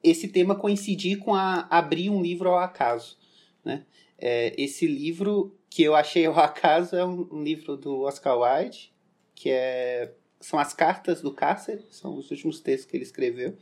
esse 0.02 0.28
tema 0.28 0.54
coincidir 0.54 1.18
com 1.18 1.34
a 1.34 1.66
abrir 1.68 2.08
um 2.08 2.22
livro 2.22 2.48
ao 2.48 2.58
acaso. 2.58 3.18
Né? 3.64 3.84
É, 4.18 4.54
esse 4.56 4.86
livro 4.86 5.54
que 5.68 5.82
eu 5.82 5.94
achei 5.94 6.24
ao 6.24 6.38
acaso 6.38 6.96
é 6.96 7.04
um, 7.04 7.28
um 7.30 7.42
livro 7.42 7.76
do 7.76 8.02
Oscar 8.02 8.38
Wilde, 8.38 8.92
que 9.34 9.50
é, 9.50 10.14
são 10.40 10.58
as 10.58 10.72
cartas 10.72 11.20
do 11.20 11.32
cárcere, 11.32 11.84
são 11.90 12.16
os 12.16 12.30
últimos 12.30 12.60
textos 12.60 12.90
que 12.90 12.96
ele 12.96 13.04
escreveu. 13.04 13.56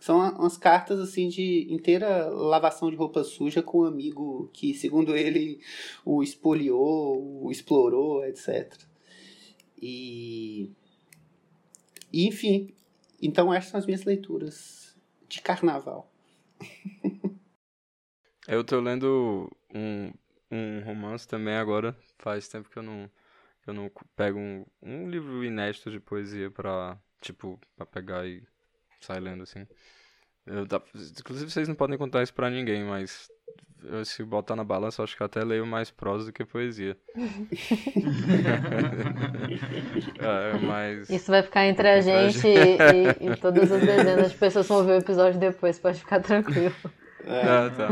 São 0.00 0.18
umas 0.18 0.56
cartas 0.56 0.98
assim 0.98 1.28
de 1.28 1.66
inteira 1.70 2.28
lavação 2.28 2.90
de 2.90 2.96
roupa 2.96 3.22
suja 3.22 3.62
com 3.62 3.82
um 3.82 3.84
amigo 3.84 4.48
que, 4.52 4.72
segundo 4.72 5.14
ele, 5.14 5.60
o 6.04 6.22
espoliou, 6.22 7.44
o 7.44 7.50
explorou, 7.50 8.24
etc. 8.24 8.74
E, 9.80 10.72
e 12.10 12.26
enfim, 12.26 12.74
então 13.20 13.52
essas 13.52 13.70
são 13.70 13.78
as 13.78 13.84
minhas 13.84 14.04
leituras 14.04 14.96
de 15.28 15.42
carnaval. 15.42 16.10
Eu 18.48 18.64
tô 18.64 18.80
lendo 18.80 19.48
um, 19.72 20.12
um 20.50 20.82
romance 20.82 21.28
também 21.28 21.54
agora. 21.54 21.96
Faz 22.18 22.48
tempo 22.48 22.68
que 22.68 22.76
eu 22.76 22.82
não, 22.82 23.08
eu 23.64 23.72
não 23.72 23.88
pego 24.16 24.40
um, 24.40 24.66
um 24.82 25.08
livro 25.08 25.44
inédito 25.44 25.88
de 25.88 26.00
poesia 26.00 26.50
pra, 26.50 26.98
tipo, 27.20 27.60
pra 27.76 27.86
pegar 27.86 28.26
e 28.26 28.42
sai 29.00 29.20
lendo 29.20 29.42
assim. 29.42 29.66
Eu, 30.46 30.66
inclusive 31.18 31.50
vocês 31.50 31.68
não 31.68 31.74
podem 31.74 31.98
contar 31.98 32.22
isso 32.22 32.34
pra 32.34 32.50
ninguém, 32.50 32.84
mas 32.84 33.28
eu, 33.84 34.04
se 34.04 34.22
botar 34.24 34.56
na 34.56 34.64
balança, 34.64 35.00
eu 35.00 35.04
acho 35.04 35.16
que 35.16 35.22
até 35.22 35.44
leio 35.44 35.64
mais 35.66 35.90
prosa 35.90 36.26
do 36.26 36.32
que 36.32 36.44
poesia. 36.44 36.96
é, 40.18 40.58
mas... 40.62 41.08
Isso 41.08 41.30
vai 41.30 41.42
ficar 41.42 41.66
entre 41.66 41.88
a 41.88 42.00
gente 42.00 42.44
e, 42.46 42.50
e, 42.50 43.30
e, 43.30 43.36
todas 43.36 43.70
as 43.70 43.80
dezenas 43.80 44.32
de 44.32 44.38
pessoas 44.38 44.66
que 44.66 44.72
vão 44.72 44.84
ver 44.84 44.92
o 44.92 44.98
episódio 44.98 45.38
depois, 45.38 45.78
pode 45.78 46.00
ficar 46.00 46.20
tranquilo. 46.20 46.74
É, 47.24 47.42
ah, 47.42 47.70
tá. 47.70 47.90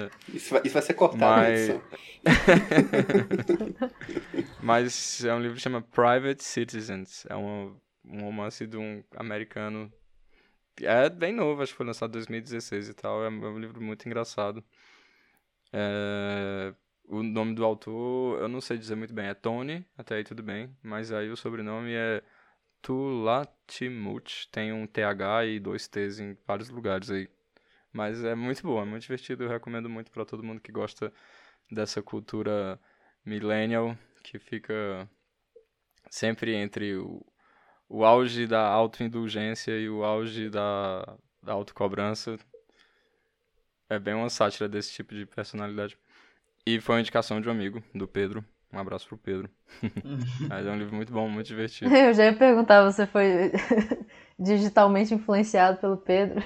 É. 0.00 0.08
Isso, 0.34 0.52
vai, 0.52 0.62
isso 0.64 0.74
vai 0.74 0.82
ser 0.82 0.94
cortado 0.94 1.22
mas... 1.22 1.80
mas 4.62 5.24
é 5.24 5.34
um 5.34 5.40
livro 5.40 5.56
que 5.56 5.62
chama 5.62 5.82
Private 5.82 6.44
Citizens. 6.44 7.26
É 7.28 7.34
um, 7.36 7.74
um 8.04 8.20
romance 8.20 8.64
de 8.66 8.76
um 8.76 9.02
americano 9.16 9.92
é 10.82 11.08
bem 11.10 11.32
novo, 11.32 11.62
acho 11.62 11.72
que 11.72 11.76
foi 11.76 11.86
lançado 11.86 12.10
em 12.10 12.12
2016 12.12 12.88
e 12.88 12.94
tal. 12.94 13.24
É 13.24 13.28
um 13.28 13.58
livro 13.58 13.80
muito 13.80 14.06
engraçado. 14.06 14.64
É... 15.72 16.74
O 17.04 17.22
nome 17.22 17.54
do 17.54 17.64
autor, 17.64 18.40
eu 18.40 18.48
não 18.48 18.60
sei 18.60 18.78
dizer 18.78 18.94
muito 18.94 19.12
bem. 19.12 19.26
É 19.26 19.34
Tony, 19.34 19.84
até 19.98 20.16
aí 20.16 20.24
tudo 20.24 20.42
bem. 20.42 20.74
Mas 20.82 21.12
aí 21.12 21.28
o 21.30 21.36
sobrenome 21.36 21.92
é 21.92 22.22
Tulatimut. 22.82 24.48
Tem 24.50 24.72
um 24.72 24.86
TH 24.86 25.46
e 25.46 25.60
dois 25.60 25.88
T's 25.88 26.20
em 26.20 26.36
vários 26.46 26.70
lugares 26.70 27.10
aí. 27.10 27.28
Mas 27.92 28.24
é 28.24 28.34
muito 28.34 28.62
bom, 28.62 28.80
é 28.80 28.84
muito 28.84 29.02
divertido. 29.02 29.44
Eu 29.44 29.48
recomendo 29.48 29.88
muito 29.88 30.10
para 30.12 30.24
todo 30.24 30.42
mundo 30.44 30.60
que 30.60 30.72
gosta 30.72 31.12
dessa 31.70 32.02
cultura 32.02 32.80
millennial 33.24 33.96
que 34.22 34.38
fica 34.38 35.08
sempre 36.10 36.54
entre 36.54 36.96
o, 36.96 37.24
o 37.90 38.04
auge 38.04 38.46
da 38.46 38.62
autoindulgência 38.62 39.76
e 39.76 39.90
o 39.90 40.04
auge 40.04 40.48
da, 40.48 41.16
da 41.42 41.52
autocobrança. 41.52 42.38
É 43.88 43.98
bem 43.98 44.14
uma 44.14 44.30
sátira 44.30 44.68
desse 44.68 44.92
tipo 44.92 45.12
de 45.12 45.26
personalidade. 45.26 45.98
E 46.64 46.80
foi 46.80 46.94
uma 46.94 47.00
indicação 47.00 47.40
de 47.40 47.48
um 47.48 47.50
amigo, 47.50 47.82
do 47.92 48.06
Pedro. 48.06 48.44
Um 48.72 48.78
abraço 48.78 49.08
pro 49.08 49.18
Pedro. 49.18 49.50
Mas 50.48 50.64
é 50.64 50.70
um 50.70 50.78
livro 50.78 50.94
muito 50.94 51.12
bom, 51.12 51.28
muito 51.28 51.48
divertido. 51.48 51.90
Eu 51.92 52.14
já 52.14 52.26
ia 52.26 52.36
perguntar, 52.36 52.84
você 52.84 53.04
foi 53.08 53.50
digitalmente 54.38 55.12
influenciado 55.12 55.78
pelo 55.78 55.96
Pedro? 55.96 56.40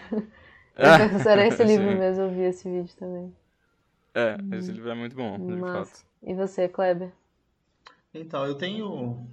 Eu 0.76 1.20
será 1.20 1.46
esse 1.46 1.62
livro 1.62 1.90
Sim. 1.90 1.98
mesmo, 1.98 2.22
eu 2.24 2.30
vi 2.30 2.40
esse 2.40 2.68
vídeo 2.68 2.92
também. 2.96 3.32
É, 4.14 4.36
esse 4.56 4.72
livro 4.72 4.90
é 4.90 4.94
muito 4.94 5.14
bom, 5.14 5.38
de 5.38 5.56
Massa. 5.56 5.98
fato. 5.98 6.06
E 6.22 6.34
você, 6.34 6.68
Kleber? 6.68 7.12
Então, 8.12 8.44
eu 8.46 8.54
tenho. 8.54 9.28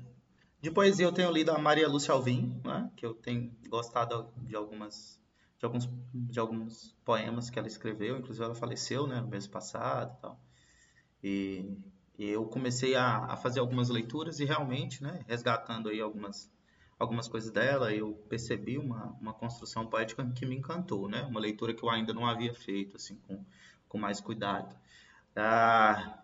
De 0.62 0.69
poesia, 0.69 1.06
eu 1.08 1.12
tenho 1.12 1.32
lido 1.32 1.52
a 1.52 1.58
Maria 1.58 1.88
Lúcia 1.88 2.13
Alvim, 2.13 2.62
né? 2.63 2.91
Que 2.95 3.04
eu 3.04 3.15
tenho 3.15 3.52
gostado 3.67 4.32
de 4.38 4.56
algumas. 4.56 5.19
De 5.58 5.65
alguns, 5.65 5.89
de 6.13 6.39
alguns 6.39 6.95
poemas 7.06 7.50
que 7.50 7.58
ela 7.60 7.67
escreveu, 7.67 8.17
inclusive 8.17 8.43
ela 8.43 8.56
faleceu, 8.56 9.06
né, 9.06 9.21
no 9.21 9.28
mês 9.28 9.45
passado 9.45 10.17
tal. 10.19 10.39
E, 11.24 11.78
e 12.17 12.30
eu 12.30 12.45
comecei 12.45 12.95
a, 12.95 13.26
a 13.26 13.38
fazer 13.38 13.60
algumas 13.60 13.89
leituras 13.89 14.39
e 14.39 14.45
realmente, 14.45 15.04
né, 15.04 15.24
resgatando 15.28 15.89
aí 15.89 16.02
algumas, 16.02 16.52
algumas 16.97 17.28
coisas 17.28 17.52
dela, 17.52 17.93
eu 17.93 18.13
percebi 18.28 18.80
uma, 18.80 19.15
uma 19.21 19.34
construção 19.34 19.86
poética 19.86 20.28
que 20.32 20.47
me 20.47 20.56
encantou, 20.56 21.08
né? 21.08 21.21
Uma 21.24 21.39
leitura 21.39 21.76
que 21.76 21.84
eu 21.84 21.91
ainda 21.91 22.12
não 22.12 22.26
havia 22.26 22.56
feito, 22.56 22.95
assim, 22.95 23.17
com, 23.28 23.45
com 23.88 24.00
mais 24.00 24.19
cuidado. 24.19 24.76
Ah, 25.36 26.20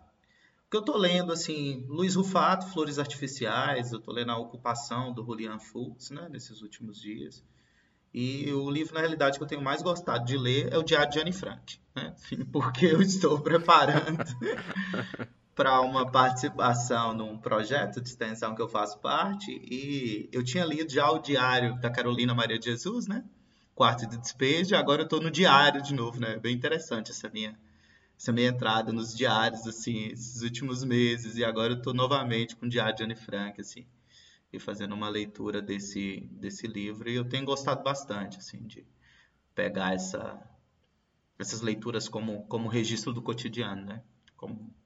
o 0.68 0.70
que 0.70 0.76
eu 0.76 0.82
tô 0.82 0.98
lendo, 0.98 1.32
assim, 1.32 1.82
Luiz 1.88 2.14
Rufato, 2.14 2.66
Flores 2.66 2.98
Artificiais, 2.98 3.90
eu 3.90 3.98
tô 3.98 4.12
lendo 4.12 4.32
A 4.32 4.36
Ocupação, 4.36 5.14
do 5.14 5.24
Julian 5.24 5.58
Fuchs, 5.58 6.10
né, 6.10 6.28
nesses 6.30 6.60
últimos 6.60 7.00
dias. 7.00 7.42
E 8.12 8.52
o 8.52 8.68
livro, 8.68 8.92
na 8.92 9.00
realidade, 9.00 9.38
que 9.38 9.42
eu 9.42 9.48
tenho 9.48 9.62
mais 9.62 9.80
gostado 9.80 10.26
de 10.26 10.36
ler 10.36 10.70
é 10.70 10.76
o 10.76 10.82
Diário 10.82 11.10
de 11.10 11.20
Anne 11.20 11.32
Frank, 11.32 11.78
né? 11.96 12.14
Porque 12.52 12.84
eu 12.84 13.00
estou 13.00 13.40
preparando 13.40 14.18
para 15.56 15.80
uma 15.80 16.10
participação 16.10 17.14
num 17.14 17.38
projeto 17.38 17.98
de 18.02 18.08
extensão 18.10 18.54
que 18.54 18.60
eu 18.60 18.68
faço 18.68 18.98
parte 18.98 19.50
e 19.50 20.28
eu 20.32 20.44
tinha 20.44 20.66
lido 20.66 20.92
já 20.92 21.10
o 21.10 21.18
diário 21.18 21.80
da 21.80 21.90
Carolina 21.90 22.34
Maria 22.34 22.58
de 22.58 22.66
Jesus, 22.66 23.06
né? 23.06 23.24
Quarto 23.74 24.06
de 24.06 24.18
Despejo, 24.18 24.76
agora 24.76 25.00
eu 25.00 25.04
estou 25.04 25.20
no 25.20 25.30
diário 25.30 25.80
de 25.80 25.94
novo, 25.94 26.20
né? 26.20 26.36
Bem 26.36 26.54
interessante 26.54 27.10
essa 27.10 27.30
minha, 27.30 27.58
essa 28.18 28.32
minha 28.32 28.48
entrada 28.48 28.92
nos 28.92 29.16
diários, 29.16 29.64
assim, 29.66 30.06
esses 30.06 30.42
últimos 30.42 30.82
meses, 30.82 31.36
e 31.36 31.44
agora 31.44 31.74
eu 31.74 31.78
estou 31.78 31.94
novamente 31.94 32.56
com 32.56 32.66
o 32.66 32.68
Diário 32.68 32.96
de 32.96 33.04
Anne 33.04 33.14
Frank, 33.14 33.60
assim, 33.60 33.86
e 34.52 34.58
fazendo 34.58 34.92
uma 34.92 35.08
leitura 35.08 35.62
desse, 35.62 36.28
desse 36.32 36.66
livro, 36.66 37.08
e 37.08 37.14
eu 37.14 37.24
tenho 37.24 37.44
gostado 37.44 37.84
bastante, 37.84 38.38
assim, 38.38 38.66
de 38.66 38.84
pegar 39.54 39.94
essa, 39.94 40.42
essas 41.38 41.60
leituras 41.60 42.08
como, 42.08 42.42
como 42.48 42.68
registro 42.68 43.12
do 43.12 43.22
cotidiano, 43.22 43.84
né? 43.84 44.02
Como 44.36 44.76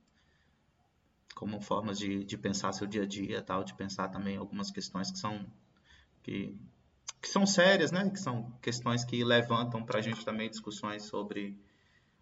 como 1.35 1.61
formas 1.61 1.99
de, 1.99 2.23
de 2.25 2.39
pensar 2.39 2.73
seu 2.73 2.87
dia 2.87 3.03
a 3.03 3.07
dia, 3.07 3.43
tal, 3.43 3.65
de 3.65 3.75
pensar 3.75 4.07
também 4.09 4.37
algumas 4.37 4.71
questões 4.71 5.11
que 5.11 5.19
são 5.19 5.45
que, 6.23 6.57
que 7.21 7.29
são 7.29 7.45
sérias, 7.45 7.91
né? 7.91 8.09
Que 8.11 8.21
são 8.21 8.53
questões 8.63 9.05
que 9.05 9.25
levantam 9.25 9.83
para 9.85 9.99
a 9.99 10.03
gente 10.03 10.25
também 10.25 10.49
discussões 10.49 11.03
sobre 11.03 11.59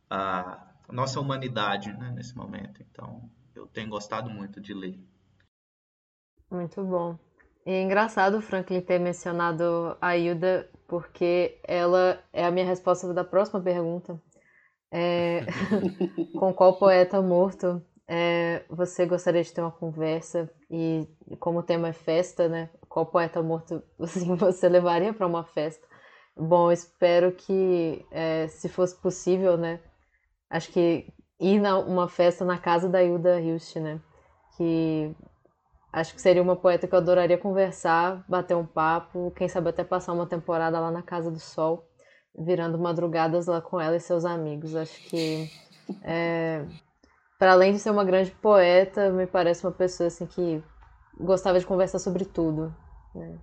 a 0.09 0.70
nossa 0.93 1.21
humanidade, 1.21 1.93
né? 1.93 2.13
Nesse 2.15 2.37
momento. 2.37 2.83
Então, 2.83 3.31
eu 3.55 3.67
tenho 3.67 3.89
gostado 3.89 4.31
muito 4.31 4.61
de 4.61 4.75
ler. 4.75 4.99
Muito 6.51 6.83
bom. 6.83 7.19
E 7.65 7.73
é 7.73 7.83
engraçado 7.83 8.39
o 8.39 8.43
Franklin 8.43 8.81
ter 8.81 8.99
mencionado 8.99 9.97
a 10.01 10.17
Hilda, 10.17 10.69
porque 10.89 11.61
ela 11.63 12.23
é 12.33 12.45
a 12.45 12.51
minha 12.51 12.67
resposta 12.67 13.13
da 13.13 13.25
próxima 13.25 13.61
pergunta. 13.61 14.21
É, 14.93 15.47
com 16.39 16.53
qual 16.53 16.77
poeta 16.79 17.23
morto 17.23 17.81
é, 18.09 18.65
você 18.69 19.07
gostaria 19.07 19.43
de 19.43 19.53
ter 19.53 19.61
uma 19.61 19.71
conversa? 19.71 20.51
E 20.69 21.07
como 21.39 21.61
o 21.61 21.63
tema 21.63 21.89
é 21.89 21.93
festa, 21.93 22.49
né? 22.49 22.69
Qual 22.89 23.07
poeta 23.07 23.41
morto 23.41 23.83
assim, 24.01 24.35
você 24.35 24.69
levaria 24.69 25.15
para 25.15 25.27
uma 25.27 25.45
festa? 25.45 25.87
Bom, 26.37 26.73
espero 26.73 27.33
que, 27.33 28.05
é, 28.11 28.49
se 28.49 28.69
fosse 28.69 28.97
possível, 29.01 29.57
né? 29.57 29.81
Acho 30.51 30.73
que 30.73 31.07
ir 31.39 31.61
na 31.61 31.79
uma 31.79 32.09
festa 32.09 32.45
na 32.45 32.59
casa 32.59 32.89
da 32.89 33.03
Hilda 33.03 33.41
Hilst, 33.41 33.77
né? 33.77 34.01
Que 34.57 35.15
acho 35.93 36.13
que 36.15 36.21
seria 36.21 36.43
uma 36.43 36.57
poeta 36.57 36.89
que 36.89 36.95
eu 36.95 36.99
adoraria 36.99 37.39
conversar, 37.39 38.25
bater 38.29 38.57
um 38.57 38.67
papo, 38.67 39.33
quem 39.37 39.49
sabe 39.49 39.71
até 39.71 39.85
passar 39.85 40.13
uma 40.13 40.27
temporada 40.27 40.79
lá 40.81 40.91
na 40.91 41.03
Casa 41.03 41.31
do 41.31 41.39
Sol, 41.39 41.89
virando 42.37 42.79
madrugadas 42.79 43.47
lá 43.47 43.61
com 43.61 43.81
ela 43.81 43.97
e 43.97 44.01
seus 44.01 44.25
amigos. 44.25 44.75
Acho 44.75 45.01
que, 45.09 45.49
é, 46.03 46.65
para 47.39 47.53
além 47.53 47.73
de 47.73 47.79
ser 47.79 47.91
uma 47.91 48.05
grande 48.05 48.33
poeta, 48.33 49.11
me 49.11 49.27
parece 49.27 49.65
uma 49.65 49.73
pessoa 49.73 50.09
assim 50.09 50.27
que 50.27 50.63
gostava 51.17 51.61
de 51.61 51.67
conversar 51.67 52.01
sobre 52.01 52.25
tudo. 52.25 52.75
Né? 53.15 53.39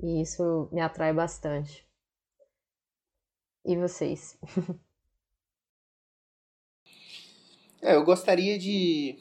E 0.00 0.20
isso 0.20 0.68
me 0.70 0.80
atrai 0.80 1.12
bastante. 1.12 1.87
E 3.68 3.76
vocês? 3.76 4.38
É, 7.80 7.94
eu 7.94 8.04
gostaria 8.04 8.58
de, 8.58 9.16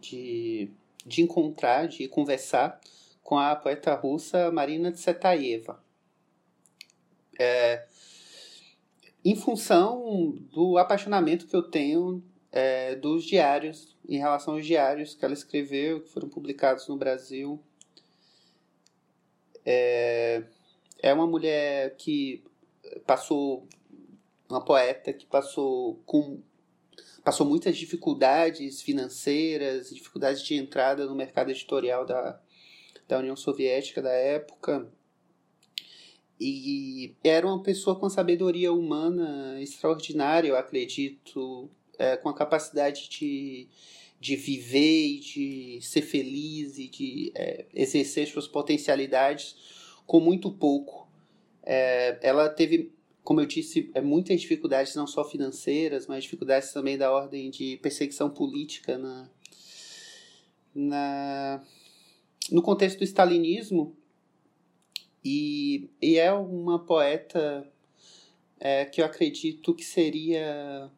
de, 0.00 0.68
de 1.06 1.22
encontrar, 1.22 1.86
de 1.86 2.08
conversar 2.08 2.80
com 3.22 3.38
a 3.38 3.54
poeta 3.54 3.94
russa 3.94 4.50
Marina 4.50 4.90
Tsvetaeva. 4.90 5.80
É, 7.38 7.86
em 9.24 9.36
função 9.36 10.36
do 10.50 10.76
apaixonamento 10.76 11.46
que 11.46 11.54
eu 11.54 11.62
tenho 11.62 12.24
é, 12.50 12.96
dos 12.96 13.22
diários, 13.22 13.96
em 14.08 14.18
relação 14.18 14.54
aos 14.54 14.66
diários 14.66 15.14
que 15.14 15.24
ela 15.24 15.34
escreveu, 15.34 16.00
que 16.00 16.08
foram 16.08 16.28
publicados 16.28 16.88
no 16.88 16.96
Brasil. 16.96 17.62
É, 19.64 20.42
é 21.00 21.14
uma 21.14 21.28
mulher 21.28 21.94
que 21.96 22.42
passou, 23.06 23.66
uma 24.48 24.64
poeta 24.64 25.12
que 25.12 25.26
passou 25.26 26.00
com 26.06 26.40
passou 27.26 27.44
muitas 27.44 27.76
dificuldades 27.76 28.80
financeiras, 28.80 29.90
dificuldades 29.90 30.42
de 30.42 30.54
entrada 30.54 31.06
no 31.06 31.14
mercado 31.16 31.50
editorial 31.50 32.06
da, 32.06 32.40
da 33.08 33.18
União 33.18 33.34
Soviética 33.34 34.00
da 34.00 34.12
época. 34.12 34.88
E 36.38 37.16
era 37.24 37.44
uma 37.44 37.62
pessoa 37.62 37.98
com 37.98 38.08
sabedoria 38.08 38.72
humana 38.72 39.60
extraordinária, 39.60 40.48
eu 40.48 40.56
acredito, 40.56 41.68
é, 41.98 42.16
com 42.16 42.28
a 42.28 42.34
capacidade 42.34 43.08
de, 43.08 43.68
de 44.20 44.36
viver 44.36 45.06
e 45.06 45.18
de 45.18 45.78
ser 45.82 46.02
feliz 46.02 46.78
e 46.78 46.88
de 46.88 47.32
é, 47.34 47.66
exercer 47.74 48.28
suas 48.28 48.46
potencialidades 48.46 49.56
com 50.06 50.20
muito 50.20 50.52
pouco. 50.52 51.05
É, 51.66 52.18
ela 52.22 52.48
teve 52.48 52.96
como 53.26 53.40
eu 53.40 53.46
disse, 53.46 53.90
é, 53.92 54.00
muitas 54.00 54.40
dificuldades, 54.40 54.94
não 54.94 55.04
só 55.04 55.24
financeiras, 55.24 56.06
mas 56.06 56.22
dificuldades 56.22 56.72
também 56.72 56.96
da 56.96 57.10
ordem 57.10 57.50
de 57.50 57.76
perseguição 57.78 58.30
política 58.30 58.96
na, 58.96 59.28
na, 60.72 61.64
no 62.52 62.62
contexto 62.62 62.98
do 62.98 63.04
stalinismo. 63.04 63.96
E, 65.24 65.90
e 66.00 66.18
é 66.18 66.32
uma 66.32 66.78
poeta 66.78 67.68
é, 68.60 68.84
que 68.84 69.00
eu 69.00 69.04
acredito 69.04 69.74
que 69.74 69.84
seria 69.84 70.88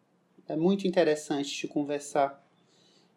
é, 0.47 0.55
muito 0.55 0.87
interessante 0.87 1.59
de 1.59 1.67
conversar. 1.67 2.47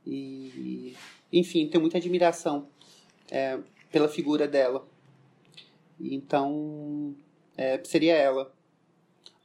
E, 0.08 0.96
enfim, 1.34 1.68
tenho 1.68 1.82
muita 1.82 1.98
admiração 1.98 2.70
é, 3.30 3.60
pela 3.92 4.08
figura 4.08 4.48
dela. 4.48 4.88
Então, 6.00 7.14
é, 7.62 7.80
seria 7.84 8.16
ela. 8.16 8.52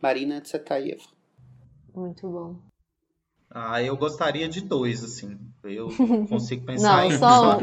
Marina 0.00 0.40
Tsvetaeva. 0.40 1.02
Muito 1.94 2.26
bom. 2.28 2.56
Ah, 3.50 3.82
eu 3.82 3.96
gostaria 3.96 4.48
de 4.48 4.62
dois, 4.62 5.04
assim. 5.04 5.38
Eu 5.62 5.88
não 5.98 6.26
consigo 6.26 6.64
pensar 6.64 6.96
Não, 6.96 7.04
em 7.04 7.18
só 7.18 7.58
um. 7.58 7.60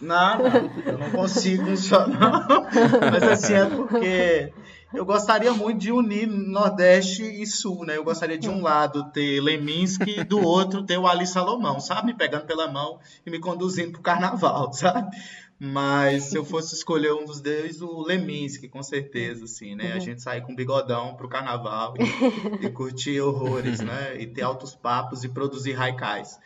Não, 0.00 0.38
não, 0.38 0.82
eu 0.86 0.98
não 0.98 1.10
consigo 1.10 1.70
um 1.70 1.76
só, 1.76 2.06
não. 2.06 2.66
Mas 3.10 3.22
assim, 3.22 3.54
é 3.54 3.66
porque 3.66 4.52
eu 4.92 5.04
gostaria 5.04 5.52
muito 5.52 5.78
de 5.78 5.92
unir 5.92 6.26
Nordeste 6.26 7.22
e 7.22 7.46
Sul, 7.46 7.84
né? 7.84 7.96
Eu 7.96 8.04
gostaria 8.04 8.38
de 8.38 8.48
um 8.48 8.62
lado 8.62 9.10
ter 9.12 9.40
Leminski 9.40 10.20
e 10.20 10.24
do 10.24 10.40
outro 10.40 10.82
ter 10.82 10.98
o 10.98 11.06
Ali 11.06 11.26
Salomão, 11.26 11.80
sabe? 11.80 12.08
Me 12.08 12.14
pegando 12.14 12.46
pela 12.46 12.70
mão 12.70 12.98
e 13.24 13.30
me 13.30 13.38
conduzindo 13.38 13.92
pro 13.92 14.02
carnaval, 14.02 14.72
sabe? 14.72 15.16
Mas 15.62 16.24
se 16.24 16.38
eu 16.38 16.44
fosse 16.44 16.74
escolher 16.74 17.12
um 17.12 17.26
dos 17.26 17.42
dois, 17.42 17.82
o 17.82 18.00
Leminski, 18.00 18.66
com 18.66 18.82
certeza, 18.82 19.44
assim, 19.44 19.74
né? 19.74 19.92
A 19.92 19.94
Uhum. 19.96 20.00
gente 20.00 20.22
sair 20.22 20.40
com 20.40 20.54
bigodão 20.54 21.14
pro 21.16 21.28
carnaval 21.28 21.94
e, 21.98 22.00
e 22.66 22.70
curtir 22.70 23.20
horrores, 23.20 23.78
né? 23.80 24.18
E 24.18 24.26
ter 24.26 24.40
altos 24.40 24.74
papos 24.74 25.22
e 25.22 25.28
produzir 25.28 25.78
haikais. 25.78 26.38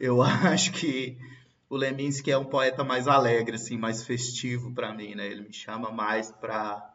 Eu 0.00 0.22
acho 0.56 0.72
que 0.72 1.18
o 1.68 1.76
Leminski 1.76 2.30
é 2.30 2.38
um 2.38 2.46
poeta 2.46 2.82
mais 2.82 3.06
alegre, 3.06 3.56
assim, 3.56 3.76
mais 3.76 4.04
festivo 4.04 4.72
para 4.72 4.94
mim, 4.94 5.14
né? 5.14 5.26
Ele 5.26 5.42
me 5.42 5.52
chama 5.52 5.90
mais 5.90 6.30
para 6.30 6.88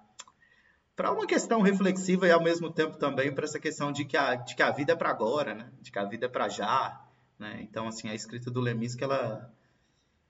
para 0.96 1.12
uma 1.12 1.28
questão 1.28 1.62
reflexiva 1.62 2.28
e 2.28 2.32
ao 2.32 2.42
mesmo 2.42 2.72
tempo 2.72 2.98
também 2.98 3.32
para 3.32 3.46
essa 3.46 3.60
questão 3.60 3.92
de 3.92 4.04
que 4.04 4.18
a, 4.18 4.34
de 4.34 4.56
que 4.56 4.64
a 4.64 4.72
vida 4.72 4.94
é 4.94 4.96
para 4.96 5.12
agora, 5.12 5.54
né? 5.54 5.70
De 5.80 5.92
que 5.92 6.00
a 6.00 6.06
vida 6.06 6.26
é 6.26 6.30
para 6.30 6.50
já, 6.50 7.00
né? 7.38 7.60
Então, 7.62 7.88
assim, 7.88 8.10
a 8.10 8.16
escrita 8.16 8.50
do 8.50 8.60
Leminski, 8.60 9.04
ela 9.04 9.54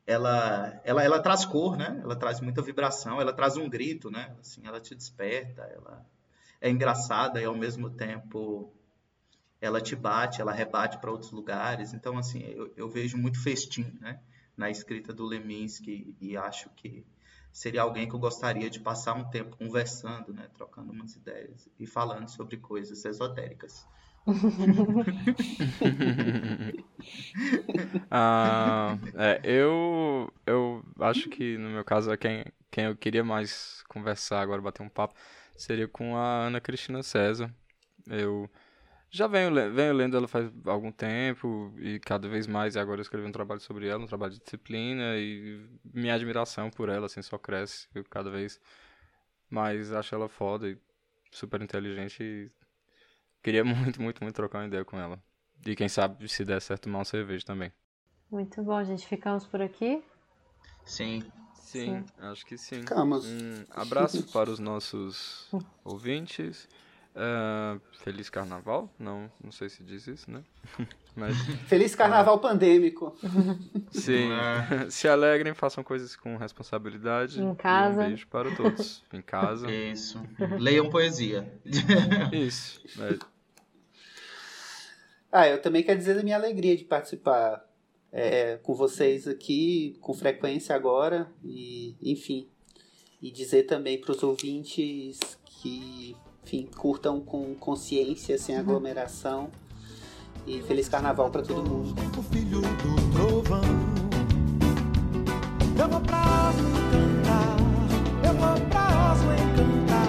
ela, 0.07 0.79
ela, 0.85 1.03
ela 1.03 1.21
traz 1.21 1.43
cor, 1.43 1.77
né? 1.77 1.99
Ela 2.01 2.15
traz 2.15 2.39
muita 2.39 2.61
vibração, 2.61 3.19
ela 3.19 3.33
traz 3.33 3.57
um 3.57 3.69
grito, 3.69 4.09
né? 4.09 4.33
Assim, 4.39 4.65
ela 4.65 4.79
te 4.79 4.95
desperta, 4.95 5.63
ela 5.63 6.05
é 6.61 6.69
engraçada 6.69 7.41
e 7.41 7.45
ao 7.45 7.55
mesmo 7.55 7.89
tempo 7.89 8.73
ela 9.59 9.81
te 9.81 9.95
bate, 9.95 10.39
ela 10.39 10.53
rebate 10.53 10.97
para 10.99 11.11
outros 11.11 11.31
lugares. 11.31 11.93
Então, 11.93 12.17
assim, 12.17 12.39
eu, 12.39 12.71
eu 12.77 12.89
vejo 12.89 13.17
muito 13.17 13.43
festim, 13.43 13.97
né? 13.99 14.21
Na 14.55 14.69
escrita 14.69 15.13
do 15.13 15.25
Leminski 15.25 16.15
e 16.21 16.37
acho 16.37 16.69
que 16.69 17.05
seria 17.51 17.81
alguém 17.81 18.07
que 18.07 18.15
eu 18.15 18.19
gostaria 18.19 18.69
de 18.69 18.79
passar 18.79 19.13
um 19.13 19.29
tempo 19.29 19.57
conversando, 19.57 20.33
né? 20.33 20.47
Trocando 20.53 20.93
umas 20.93 21.15
ideias 21.15 21.67
e 21.77 21.85
falando 21.85 22.29
sobre 22.29 22.55
coisas 22.55 23.03
esotéricas. 23.03 23.85
Ah, 28.09 28.97
é, 29.15 29.41
eu, 29.43 30.31
eu 30.45 30.83
acho 30.99 31.29
que 31.29 31.57
no 31.57 31.69
meu 31.69 31.83
caso 31.83 32.15
quem, 32.17 32.45
quem 32.71 32.85
eu 32.85 32.95
queria 32.95 33.23
mais 33.23 33.83
conversar 33.89 34.41
agora, 34.41 34.61
bater 34.61 34.81
um 34.81 34.89
papo, 34.89 35.13
seria 35.57 35.87
com 35.87 36.15
a 36.15 36.45
Ana 36.47 36.61
Cristina 36.61 37.03
César. 37.03 37.53
Eu 38.07 38.49
já 39.09 39.27
venho, 39.27 39.53
venho 39.73 39.93
lendo 39.93 40.15
ela 40.17 40.27
faz 40.27 40.51
algum 40.65 40.91
tempo 40.91 41.73
e 41.79 41.99
cada 41.99 42.27
vez 42.29 42.47
mais, 42.47 42.75
e 42.75 42.79
agora 42.79 42.99
eu 42.99 43.03
escrevi 43.03 43.27
um 43.27 43.31
trabalho 43.31 43.59
sobre 43.61 43.87
ela, 43.87 44.03
um 44.03 44.07
trabalho 44.07 44.33
de 44.33 44.39
disciplina 44.39 45.17
e 45.17 45.65
minha 45.93 46.13
admiração 46.15 46.69
por 46.71 46.89
ela 46.89 47.07
assim 47.07 47.21
só 47.21 47.37
cresce. 47.37 47.87
Eu 47.95 48.03
cada 48.05 48.29
vez 48.31 48.59
mais 49.49 49.91
acho 49.93 50.15
ela 50.15 50.29
foda 50.29 50.69
e 50.69 50.77
super 51.31 51.61
inteligente 51.61 52.23
e 52.23 52.51
queria 53.43 53.63
muito, 53.65 54.01
muito, 54.01 54.23
muito 54.23 54.35
trocar 54.35 54.59
uma 54.59 54.67
ideia 54.67 54.85
com 54.85 54.99
ela. 54.99 55.21
E 55.65 55.75
quem 55.75 55.89
sabe 55.89 56.27
se 56.29 56.45
der 56.45 56.61
certo 56.61 56.83
tomar 56.83 56.99
uma 56.99 57.05
cerveja 57.05 57.45
também. 57.45 57.71
Muito 58.31 58.61
bom, 58.61 58.83
gente. 58.83 59.05
Ficamos 59.07 59.45
por 59.45 59.61
aqui. 59.61 60.03
Sim. 60.85 61.23
Sim, 61.67 62.05
acho 62.19 62.45
que 62.45 62.57
sim. 62.57 62.79
Ficamos. 62.79 63.25
Um 63.25 63.65
abraço 63.71 64.25
para 64.31 64.49
os 64.49 64.57
nossos 64.57 65.49
ouvintes. 65.83 66.69
Ah, 67.13 67.77
feliz 68.03 68.29
carnaval? 68.29 68.89
Não, 68.97 69.29
não 69.43 69.51
sei 69.51 69.69
se 69.69 69.83
diz 69.83 70.07
isso, 70.07 70.31
né? 70.31 70.43
Mas 71.17 71.35
Feliz 71.65 71.95
carnaval 71.95 72.37
pandêmico. 72.37 73.17
sim, 73.89 74.29
É. 74.31 74.87
se 74.91 75.07
alegrem, 75.07 75.55
façam 75.55 75.83
coisas 75.83 76.15
com 76.15 76.37
responsabilidade. 76.37 77.41
Em 77.41 77.53
e 77.53 77.55
casa. 77.55 78.03
Um 78.03 78.07
beijo 78.07 78.27
para 78.27 78.55
todos. 78.55 79.03
Em 79.11 79.21
casa. 79.21 79.69
Isso. 79.71 80.21
Leiam 80.59 80.91
poesia. 80.91 81.51
Isso. 82.31 82.79
é, 83.01 83.17
Ah, 85.31 85.47
eu 85.47 85.59
também 85.59 85.81
quero 85.81 85.97
dizer 85.97 86.13
da 86.13 86.21
minha 86.21 86.35
alegria 86.35 86.77
de 86.77 86.83
participar 86.83 87.65
é, 88.11 88.57
com 88.57 88.75
vocês 88.75 89.27
aqui 89.27 89.97
com 89.99 90.13
frequência 90.13 90.75
agora 90.75 91.27
e, 91.43 91.95
enfim, 91.99 92.47
e 93.19 93.31
dizer 93.31 93.63
também 93.63 93.99
para 93.99 94.11
os 94.11 94.21
ouvintes 94.21 95.19
que, 95.45 96.15
enfim, 96.43 96.69
curtam 96.77 97.19
com 97.19 97.55
consciência, 97.55 98.37
sem 98.37 98.55
aglomeração 98.55 99.49
e 100.47 100.61
feliz 100.61 100.87
carnaval 100.87 101.29
para 101.29 101.43
todo 101.43 101.69
mundo. 101.69 101.93
O 102.17 102.23
filho 102.23 102.61
do 102.61 103.11
trovão. 103.11 103.61
Eu 105.77 105.89
vou 105.89 106.01
pra 106.01 106.49
Oslo 106.49 106.69
encantar. 106.69 107.57
Eu 108.25 108.33
vou 108.33 108.69
pra 108.69 109.11
Oslo 109.11 109.33
encantar. 109.33 110.07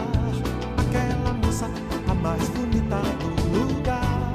Aquela 0.78 1.32
moça, 1.34 1.66
a 2.08 2.14
mais 2.14 2.48
bonita 2.50 3.00
do 3.50 3.74
lugar. 3.74 4.32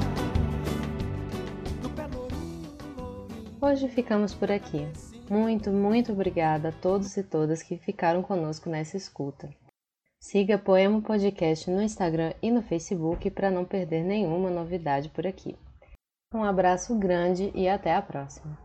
Do 1.80 1.88
Lourinho. 2.16 3.56
Hoje 3.60 3.88
ficamos 3.88 4.34
por 4.34 4.52
aqui. 4.52 4.86
Muito, 5.30 5.70
muito 5.70 6.12
obrigada 6.12 6.68
a 6.68 6.72
todos 6.72 7.16
e 7.16 7.22
todas 7.22 7.62
que 7.62 7.78
ficaram 7.78 8.22
conosco 8.22 8.68
nessa 8.68 8.98
escuta. 8.98 9.48
Siga 10.20 10.58
Poema 10.58 11.00
Podcast 11.00 11.70
no 11.70 11.82
Instagram 11.82 12.34
e 12.42 12.50
no 12.50 12.62
Facebook 12.62 13.30
para 13.30 13.50
não 13.50 13.64
perder 13.64 14.04
nenhuma 14.04 14.50
novidade 14.50 15.08
por 15.08 15.26
aqui. 15.26 15.56
Um 16.34 16.42
abraço 16.42 16.98
grande 16.98 17.52
e 17.54 17.68
até 17.68 17.94
a 17.94 18.02
próxima. 18.02 18.63